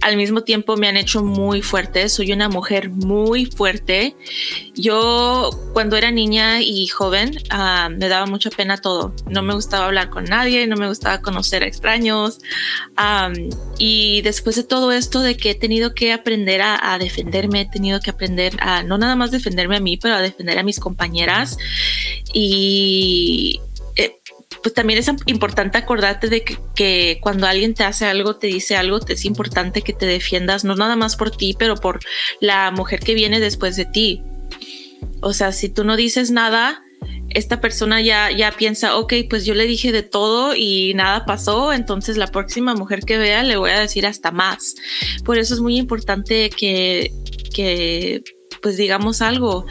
al 0.02 0.16
mismo 0.16 0.42
tiempo 0.42 0.76
me 0.76 0.88
han 0.88 0.96
hecho 0.96 1.22
muy 1.22 1.62
fuerte, 1.62 2.08
soy 2.08 2.32
una 2.32 2.48
mujer 2.48 2.90
muy 2.90 3.46
fuerte. 3.46 4.16
Yo 4.74 5.50
cuando 5.72 5.96
era 5.96 6.10
niña 6.10 6.62
y 6.62 6.88
joven 6.88 7.38
ah, 7.50 7.90
me 7.96 8.08
daba 8.08 8.26
mucha 8.26 8.50
pena 8.50 8.76
todo, 8.76 9.14
no 9.28 9.42
me 9.42 9.54
gustaba 9.54 9.86
hablar 9.86 10.10
con 10.10 10.24
nadie, 10.24 10.66
no 10.66 10.74
me 10.74 10.88
gustaba 10.88 11.22
conocer 11.22 11.62
a 11.62 11.68
extraños. 11.68 12.40
Y 13.78 14.20
después 14.22 14.56
de 14.56 14.64
todo 14.64 14.90
esto 14.90 15.20
de 15.20 15.36
que 15.36 15.50
he 15.50 15.54
tenido 15.54 15.94
que 15.94 16.12
aprender 16.12 16.60
a, 16.60 16.92
a 16.92 16.98
defenderme, 16.98 17.60
he 17.60 17.66
tenido 17.66 18.00
que 18.00 18.10
aprender 18.10 18.56
a 18.58 18.82
no 18.82 18.98
nada 18.98 19.14
más 19.14 19.30
defenderme 19.30 19.76
a 19.76 19.80
mí, 19.80 19.96
pero 19.96 20.16
a 20.16 20.20
defender 20.20 20.58
a 20.58 20.64
mis 20.64 20.80
compañeras 20.80 21.56
y 22.34 23.60
eh, 23.96 24.18
pues 24.62 24.74
también 24.74 24.98
es 24.98 25.10
importante 25.26 25.78
acordarte 25.78 26.28
de 26.28 26.44
que, 26.74 27.18
cuando 27.22 27.46
alguien 27.46 27.74
te 27.74 27.84
hace 27.84 28.06
algo, 28.06 28.36
te 28.36 28.48
dice 28.48 28.76
algo, 28.76 28.98
es 29.06 29.24
importante 29.24 29.82
que 29.82 29.92
te 29.92 30.06
defiendas, 30.06 30.64
no 30.64 30.74
nada 30.74 30.96
más 30.96 31.16
por 31.16 31.30
ti, 31.30 31.54
pero 31.58 31.76
por 31.76 32.00
la 32.40 32.70
mujer 32.72 33.00
que 33.00 33.14
viene 33.14 33.40
después 33.40 33.76
de 33.76 33.84
ti. 33.84 34.22
O 35.20 35.32
sea, 35.32 35.52
si 35.52 35.68
tú 35.68 35.84
no 35.84 35.96
dices 35.96 36.30
nada, 36.30 36.82
esta 37.30 37.60
persona 37.60 38.00
ya, 38.00 38.30
ya 38.30 38.52
piensa, 38.52 38.96
ok, 38.96 39.14
pues 39.28 39.44
yo 39.44 39.54
le 39.54 39.66
dije 39.66 39.92
de 39.92 40.02
todo 40.02 40.54
y 40.56 40.94
nada 40.94 41.24
pasó, 41.26 41.72
entonces 41.72 42.16
la 42.16 42.28
próxima 42.28 42.74
mujer 42.74 43.00
que 43.00 43.18
vea 43.18 43.42
le 43.42 43.56
voy 43.56 43.70
a 43.70 43.80
decir 43.80 44.06
hasta 44.06 44.30
más. 44.30 44.74
Por 45.24 45.38
eso 45.38 45.54
es 45.54 45.60
muy 45.60 45.76
importante 45.76 46.50
que, 46.50 47.12
que 47.52 48.22
pues 48.64 48.78
digamos 48.78 49.20
algo. 49.20 49.66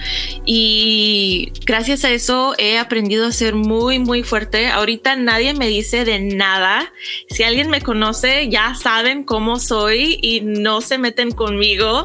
Y 0.46 1.52
gracias 1.66 2.06
a 2.06 2.12
eso 2.12 2.54
he 2.60 2.78
aprendido 2.78 3.26
a 3.26 3.32
ser 3.32 3.56
muy, 3.56 3.98
muy 3.98 4.22
fuerte. 4.22 4.68
Ahorita 4.68 5.16
nadie 5.16 5.56
me 5.56 5.68
dice 5.68 6.06
de 6.06 6.20
nada. 6.20 6.94
Si 7.28 7.42
alguien 7.42 7.72
me 7.72 7.82
conoce, 7.82 8.50
ya 8.50 8.76
saben 8.76 9.24
cómo 9.24 9.58
soy 9.58 10.20
y 10.22 10.42
no 10.42 10.80
se 10.82 11.00
meten 11.00 11.32
conmigo. 11.32 12.04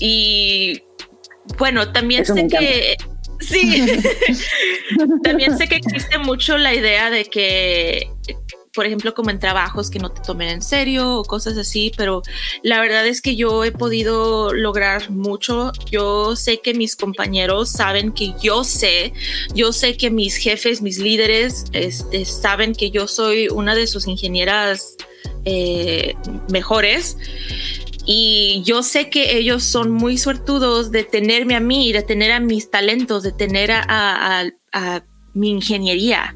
y 0.00 0.82
bueno, 1.58 1.92
también 1.92 2.24
sé 2.24 2.46
que... 2.46 2.96
Sí, 3.38 3.84
también 5.22 5.58
sé 5.58 5.68
que 5.68 5.76
existe 5.76 6.16
mucho 6.16 6.56
la 6.56 6.72
idea 6.72 7.10
de 7.10 7.26
que 7.26 8.08
por 8.74 8.86
ejemplo, 8.86 9.14
como 9.14 9.30
en 9.30 9.38
trabajos 9.38 9.90
que 9.90 9.98
no 9.98 10.10
te 10.10 10.22
tomen 10.22 10.48
en 10.48 10.62
serio 10.62 11.18
o 11.18 11.24
cosas 11.24 11.58
así, 11.58 11.92
pero 11.96 12.22
la 12.62 12.80
verdad 12.80 13.06
es 13.06 13.20
que 13.20 13.36
yo 13.36 13.64
he 13.64 13.72
podido 13.72 14.52
lograr 14.52 15.10
mucho. 15.10 15.72
Yo 15.90 16.36
sé 16.36 16.60
que 16.60 16.72
mis 16.72 16.96
compañeros 16.96 17.70
saben 17.70 18.12
que 18.12 18.32
yo 18.40 18.64
sé, 18.64 19.12
yo 19.54 19.72
sé 19.72 19.96
que 19.96 20.10
mis 20.10 20.36
jefes, 20.36 20.80
mis 20.80 20.98
líderes, 20.98 21.64
este, 21.72 22.24
saben 22.24 22.74
que 22.74 22.90
yo 22.90 23.08
soy 23.08 23.48
una 23.48 23.74
de 23.74 23.86
sus 23.86 24.06
ingenieras 24.06 24.96
eh, 25.44 26.14
mejores. 26.48 27.18
Y 28.04 28.62
yo 28.64 28.82
sé 28.82 29.10
que 29.10 29.36
ellos 29.36 29.62
son 29.62 29.92
muy 29.92 30.18
suertudos 30.18 30.90
de 30.90 31.04
tenerme 31.04 31.54
a 31.54 31.60
mí, 31.60 31.92
de 31.92 32.02
tener 32.02 32.32
a 32.32 32.40
mis 32.40 32.68
talentos, 32.70 33.22
de 33.22 33.32
tener 33.32 33.70
a 33.70 34.50
mi 35.34 35.50
ingeniería 35.50 36.34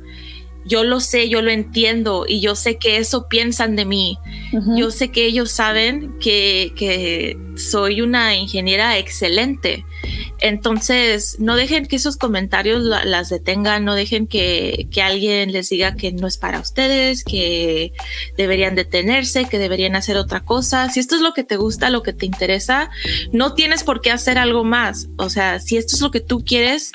yo 0.67 0.83
lo 0.83 1.01
sé, 1.01 1.29
yo 1.29 1.43
lo 1.43 1.51
entiendo 1.51 2.25
y 2.29 2.41
yo 2.41 2.57
sé 2.57 2.77
que 2.77 2.97
eso 2.97 3.29
piensan 3.29 3.77
de 3.77 3.85
mí. 3.85 4.19
Yo 4.77 4.91
sé 4.91 5.11
que 5.11 5.27
ellos 5.27 5.51
saben 5.51 6.19
que, 6.19 6.73
que, 6.77 7.39
soy 7.57 8.01
una 8.01 8.35
ingeniera 8.35 8.99
excelente. 8.99 9.85
Entonces, 10.41 11.37
no 11.39 11.57
dejen 11.57 11.87
que 11.87 11.97
esos 11.97 12.17
comentarios 12.17 12.83
las 12.83 13.29
detengan, 13.31 13.85
no 13.85 13.95
dejen 13.95 14.27
que, 14.27 14.89
que, 14.91 15.03
alguien 15.03 15.53
les 15.53 15.69
diga 15.69 15.95
que 15.95 16.13
no 16.13 16.27
es 16.27 16.37
para 16.37 16.61
ustedes, 16.61 17.25
que 17.25 17.93
deberían 18.37 18.75
detenerse, 18.75 19.47
que 19.47 19.59
deberían 19.59 19.97
hacer 19.97 20.17
otra 20.17 20.41
cosa. 20.41 20.91
Si 20.91 21.01
esto 21.01 21.15
es 21.15 21.23
lo 21.23 21.33
que 21.33 21.45
te 21.45 21.57
gusta, 21.57 21.91
lo 21.91 22.03
que 22.03 22.13
te 22.13 22.27
interesa, 22.27 22.91
no 23.33 23.55
tienes 23.55 23.85
por 23.85 24.01
qué 24.01 24.11
hacer 24.11 24.37
algo 24.37 24.65
más. 24.65 25.09
O 25.17 25.31
sea, 25.31 25.61
si 25.61 25.77
esto 25.77 25.97
es 25.97 26.03
lo 26.03 26.11
que 26.11 26.21
tú 26.21 26.45
quieres, 26.45 26.93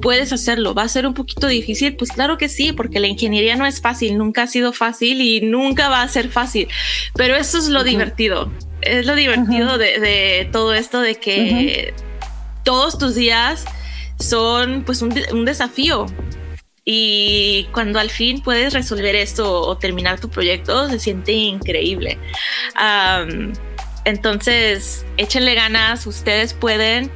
puedes 0.00 0.32
hacerlo. 0.32 0.74
¿Va 0.74 0.82
a 0.82 0.88
ser 0.88 1.06
un 1.06 1.14
poquito 1.14 1.46
difícil? 1.46 1.96
Pues 1.96 2.10
claro 2.10 2.38
que 2.38 2.48
sí, 2.48 2.72
porque 2.72 3.00
la 3.00 3.06
ingeniería 3.06 3.56
no 3.56 3.66
es 3.66 3.80
fácil, 3.80 4.18
nunca 4.18 4.42
ha 4.42 4.46
sido 4.46 4.72
fácil 4.72 5.20
y 5.20 5.40
nunca 5.40 5.88
va 5.88 6.02
a 6.02 6.08
ser 6.08 6.28
fácil. 6.28 6.68
Pero 7.14 7.36
eso 7.36 7.58
es 7.58 7.68
lo 7.68 7.84
divertido. 7.84 8.50
Es 8.82 9.06
lo 9.06 9.14
divertido 9.14 9.76
de, 9.78 10.48
todo 10.52 10.72
esto 10.72 11.00
de 11.00 11.16
que 11.16 11.92
todos 12.64 12.98
tus 12.98 13.14
días 13.14 13.64
son 14.18 14.84
pues 14.84 15.02
un, 15.02 15.44
desafío. 15.44 16.06
Y 16.84 17.68
cuando 17.72 18.00
al 18.00 18.10
fin 18.10 18.42
puedes 18.42 18.72
resolver 18.72 19.14
esto 19.14 19.60
o 19.60 19.76
terminar 19.76 20.18
tu 20.18 20.30
proyecto, 20.30 20.88
se 20.88 20.98
siente 20.98 21.32
increíble. 21.32 22.18
entonces, 24.04 25.04
échenle 25.18 25.54
ganas, 25.54 26.06
ustedes 26.06 26.54
pueden 26.54 27.10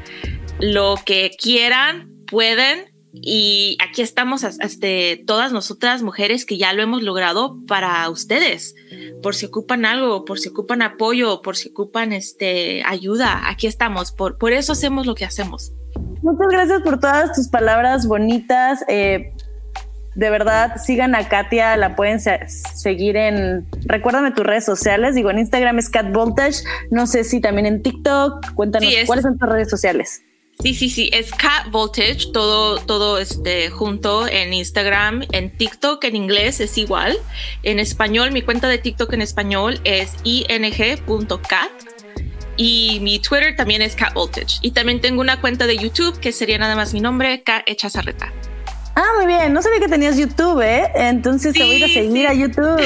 lo 0.61 0.97
que 1.05 1.31
quieran, 1.31 2.14
pueden 2.27 2.95
y 3.17 3.79
aquí 3.81 4.03
estamos 4.03 4.43
este, 4.43 5.23
todas 5.25 5.53
nosotras 5.53 6.03
mujeres 6.03 6.45
que 6.45 6.59
ya 6.59 6.73
lo 6.73 6.83
hemos 6.83 7.03
logrado 7.03 7.59
para 7.69 8.09
ustedes, 8.11 8.75
por 9.23 9.37
si 9.37 9.47
ocupan 9.47 9.87
algo, 9.87 10.25
por 10.25 10.41
si 10.41 10.49
ocupan 10.49 10.83
apoyo, 10.83 11.41
por 11.41 11.57
si 11.57 11.69
ocupan 11.69 12.13
este, 12.13 12.83
ayuda, 12.85 13.49
aquí 13.49 13.69
estamos, 13.69 14.11
por, 14.11 14.37
por 14.37 14.53
eso 14.53 14.73
hacemos 14.73 15.07
lo 15.07 15.15
que 15.15 15.25
hacemos. 15.25 15.73
Muchas 16.23 16.49
gracias 16.49 16.83
por 16.83 16.99
todas 16.99 17.33
tus 17.35 17.49
palabras 17.49 18.09
bonitas. 18.09 18.85
Eh, 18.89 19.33
de 20.17 20.31
verdad, 20.31 20.77
sigan 20.85 21.15
a 21.15 21.29
Katia, 21.29 21.77
la 21.77 21.95
pueden 21.97 22.19
seguir 22.19 23.17
en, 23.17 23.69
recuérdame 23.85 24.33
tus 24.33 24.45
redes 24.45 24.65
sociales, 24.65 25.15
digo, 25.15 25.31
en 25.31 25.39
Instagram 25.39 25.79
es 25.79 25.89
Cat 25.89 26.13
Voltage, 26.13 26.65
no 26.91 27.07
sé 27.07 27.25
si 27.25 27.41
también 27.41 27.67
en 27.67 27.83
TikTok, 27.83 28.55
cuéntanos 28.55 28.93
cuáles 29.07 29.23
son 29.23 29.39
tus 29.39 29.49
redes 29.49 29.71
sociales. 29.71 30.23
Sí, 30.61 30.73
sí, 30.75 30.89
sí, 30.89 31.11
es 31.13 31.31
Cat 31.33 31.71
Voltage, 31.71 32.33
todo, 32.33 32.79
todo 32.79 33.19
este, 33.19 33.71
junto 33.71 34.27
en 34.27 34.53
Instagram, 34.53 35.25
en 35.33 35.51
TikTok 35.51 36.03
en 36.05 36.17
inglés 36.17 36.61
es 36.61 36.79
igual. 36.79 37.19
En 37.63 37.79
español, 37.79 38.33
mi 38.33 38.41
cuenta 38.43 38.69
de 38.69 38.79
TikTok 38.79 39.13
en 39.13 39.23
español 39.23 39.81
es 39.85 40.13
ing.cat 40.25 41.71
y 42.57 42.99
mi 43.03 43.19
Twitter 43.19 43.57
también 43.57 43.83
es 43.83 43.97
Cat 43.97 44.15
Voltage. 44.15 44.59
Y 44.63 44.71
también 44.71 45.01
tengo 45.01 45.21
una 45.21 45.41
cuenta 45.41 45.67
de 45.67 45.77
YouTube 45.77 46.19
que 46.21 46.33
sería 46.33 46.59
nada 46.59 46.77
más 46.77 46.95
mi 46.95 47.01
nombre, 47.01 47.43
Cat 47.43 47.65
Echazarreta. 47.67 48.33
Ah, 48.95 49.09
muy 49.17 49.27
bien. 49.27 49.53
No 49.53 49.61
sabía 49.61 49.81
que 49.81 49.89
tenías 49.89 50.17
YouTube, 50.17 50.61
¿eh? 50.61 50.91
Entonces 50.95 51.53
te 51.53 51.65
voy 51.65 51.73
a 51.73 51.77
ir 51.79 51.85
a 51.85 51.89
seguir 51.89 52.27
a 52.27 52.35
YouTube. 52.35 52.81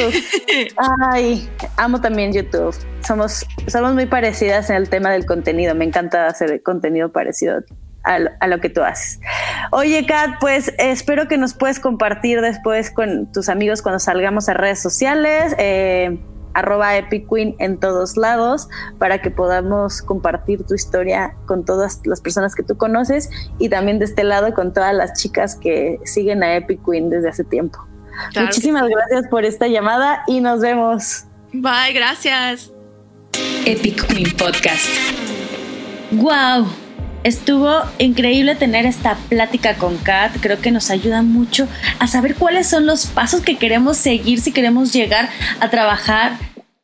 Ay, 1.12 1.48
amo 1.76 2.00
también 2.00 2.32
YouTube. 2.32 2.74
Somos, 3.06 3.46
somos 3.66 3.94
muy 3.94 4.06
parecidas 4.06 4.70
en 4.70 4.76
el 4.76 4.88
tema 4.88 5.10
del 5.10 5.26
contenido. 5.26 5.74
Me 5.74 5.84
encanta 5.84 6.26
hacer 6.26 6.62
contenido 6.62 7.12
parecido 7.12 7.62
a 8.04 8.18
lo, 8.18 8.30
a 8.40 8.46
lo 8.46 8.60
que 8.60 8.70
tú 8.70 8.82
haces. 8.82 9.20
Oye, 9.70 10.06
Kat, 10.06 10.36
pues 10.40 10.72
espero 10.78 11.28
que 11.28 11.36
nos 11.36 11.52
puedas 11.52 11.78
compartir 11.78 12.40
después 12.40 12.90
con 12.90 13.30
tus 13.30 13.50
amigos 13.50 13.82
cuando 13.82 13.98
salgamos 13.98 14.48
a 14.48 14.54
redes 14.54 14.80
sociales. 14.80 15.54
Eh, 15.58 16.18
arroba 16.58 16.96
Epic 16.96 17.28
Queen 17.28 17.54
en 17.58 17.78
todos 17.78 18.16
lados 18.16 18.68
para 18.98 19.20
que 19.20 19.30
podamos 19.30 20.02
compartir 20.02 20.64
tu 20.64 20.74
historia 20.74 21.36
con 21.46 21.64
todas 21.64 22.00
las 22.04 22.20
personas 22.20 22.54
que 22.54 22.62
tú 22.62 22.76
conoces 22.76 23.30
y 23.58 23.68
también 23.68 23.98
de 23.98 24.04
este 24.04 24.24
lado 24.24 24.52
con 24.54 24.72
todas 24.72 24.94
las 24.94 25.14
chicas 25.14 25.56
que 25.56 25.98
siguen 26.04 26.42
a 26.42 26.56
Epic 26.56 26.80
Queen 26.84 27.10
desde 27.10 27.28
hace 27.28 27.44
tiempo. 27.44 27.78
Muchísimas 28.38 28.88
gracias 28.88 29.28
por 29.28 29.44
esta 29.44 29.68
llamada 29.68 30.22
y 30.26 30.40
nos 30.40 30.60
vemos. 30.60 31.24
Bye, 31.52 31.92
gracias. 31.94 32.72
Epic 33.64 34.06
Queen 34.06 34.36
Podcast. 34.36 34.84
Wow. 36.12 36.66
Estuvo 37.24 37.82
increíble 37.98 38.54
tener 38.54 38.86
esta 38.86 39.16
plática 39.28 39.74
con 39.74 39.98
Kat, 39.98 40.36
creo 40.40 40.60
que 40.60 40.70
nos 40.70 40.90
ayuda 40.90 41.22
mucho 41.22 41.66
a 41.98 42.06
saber 42.06 42.36
cuáles 42.36 42.68
son 42.68 42.86
los 42.86 43.06
pasos 43.06 43.40
que 43.42 43.56
queremos 43.56 43.96
seguir 43.96 44.40
si 44.40 44.52
queremos 44.52 44.92
llegar 44.92 45.28
a 45.60 45.68
trabajar 45.68 46.38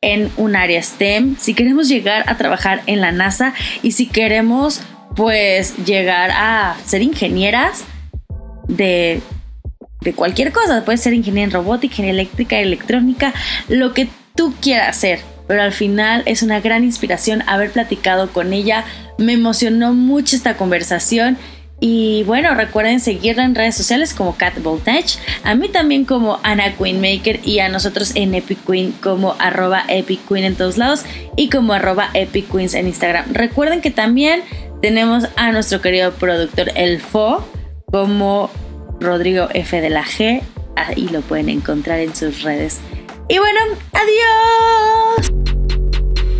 en 0.05 0.31
un 0.37 0.55
área 0.55 0.83
STEM, 0.83 1.37
si 1.39 1.55
queremos 1.55 1.89
llegar 1.89 2.25
a 2.29 2.37
trabajar 2.37 2.83
en 2.87 3.01
la 3.01 3.11
NASA 3.11 3.55
y 3.83 3.93
si 3.93 4.07
queremos 4.07 4.83
pues 5.17 5.77
llegar 5.85 6.31
a 6.33 6.77
ser 6.85 7.03
ingenieras 7.03 7.85
de, 8.69 9.21
de 10.01 10.13
cualquier 10.13 10.53
cosa, 10.53 10.85
puede 10.85 10.99
ser 10.99 11.15
ingeniera 11.15 11.45
en 11.45 11.51
robótica, 11.53 11.93
ingeniería 11.93 12.23
eléctrica, 12.23 12.59
electrónica, 12.59 13.33
lo 13.69 13.95
que 13.95 14.09
tú 14.35 14.53
quieras 14.61 14.89
hacer 14.89 15.35
pero 15.47 15.63
al 15.63 15.73
final 15.73 16.23
es 16.27 16.43
una 16.43 16.61
gran 16.61 16.85
inspiración 16.85 17.43
haber 17.47 17.71
platicado 17.71 18.31
con 18.33 18.53
ella. 18.53 18.85
Me 19.19 19.35
emocionó 19.35 19.93
mucho 19.93 20.37
esta 20.37 20.57
conversación. 20.57 21.37
Y 21.81 22.23
bueno, 22.25 22.55
recuerden 22.55 23.01
seguirla 23.01 23.45
en 23.45 23.55
redes 23.55 23.75
sociales 23.75 24.15
como 24.15 24.37
Cat 24.37 24.63
Voltage, 24.63 25.19
a 25.43 25.55
mí 25.55 25.69
también 25.69 26.05
como 26.05 26.39
Ana 26.43 26.75
Queen 26.77 27.01
Maker 27.01 27.41
y 27.45 27.59
a 27.59 27.69
nosotros 27.69 28.13
en 28.15 28.35
Epic 28.35 28.59
Queen 28.65 28.93
como 29.03 29.35
arroba 29.39 29.85
Epic 29.89 30.21
Queen 30.27 30.45
en 30.45 30.55
todos 30.55 30.79
lados 30.79 31.05
y 31.37 31.51
como 31.51 31.73
arroba 31.73 32.11
Epic 32.15 32.51
Queens 32.51 32.75
en 32.75 32.87
Instagram. 32.87 33.27
Recuerden 33.33 33.81
que 33.81 33.91
también 33.91 34.43
tenemos 34.81 35.25
a 35.37 35.53
nuestro 35.53 35.81
querido 35.81 36.13
productor 36.13 36.71
El 36.75 37.01
Fo 37.01 37.47
como 37.91 38.51
Rodrigo 39.01 39.49
F 39.53 39.81
de 39.81 39.91
la 39.91 40.05
G. 40.05 40.43
Ahí 40.77 41.09
lo 41.09 41.21
pueden 41.21 41.49
encontrar 41.49 42.01
en 42.01 42.15
sus 42.15 42.43
redes. 42.43 42.81
Y 43.29 43.39
bueno, 43.39 43.61
adiós. 43.93 45.33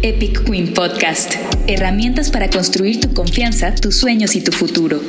Epic 0.03 0.45
Queen 0.45 0.75
Podcast. 0.75 1.37
Herramientas 1.67 2.31
para 2.31 2.51
construir 2.51 3.01
tu 3.01 3.15
confianza, 3.15 3.75
tus 3.75 3.97
sueños 3.97 4.37
y 4.37 4.43
tu 4.43 4.53
futuro. 4.53 5.01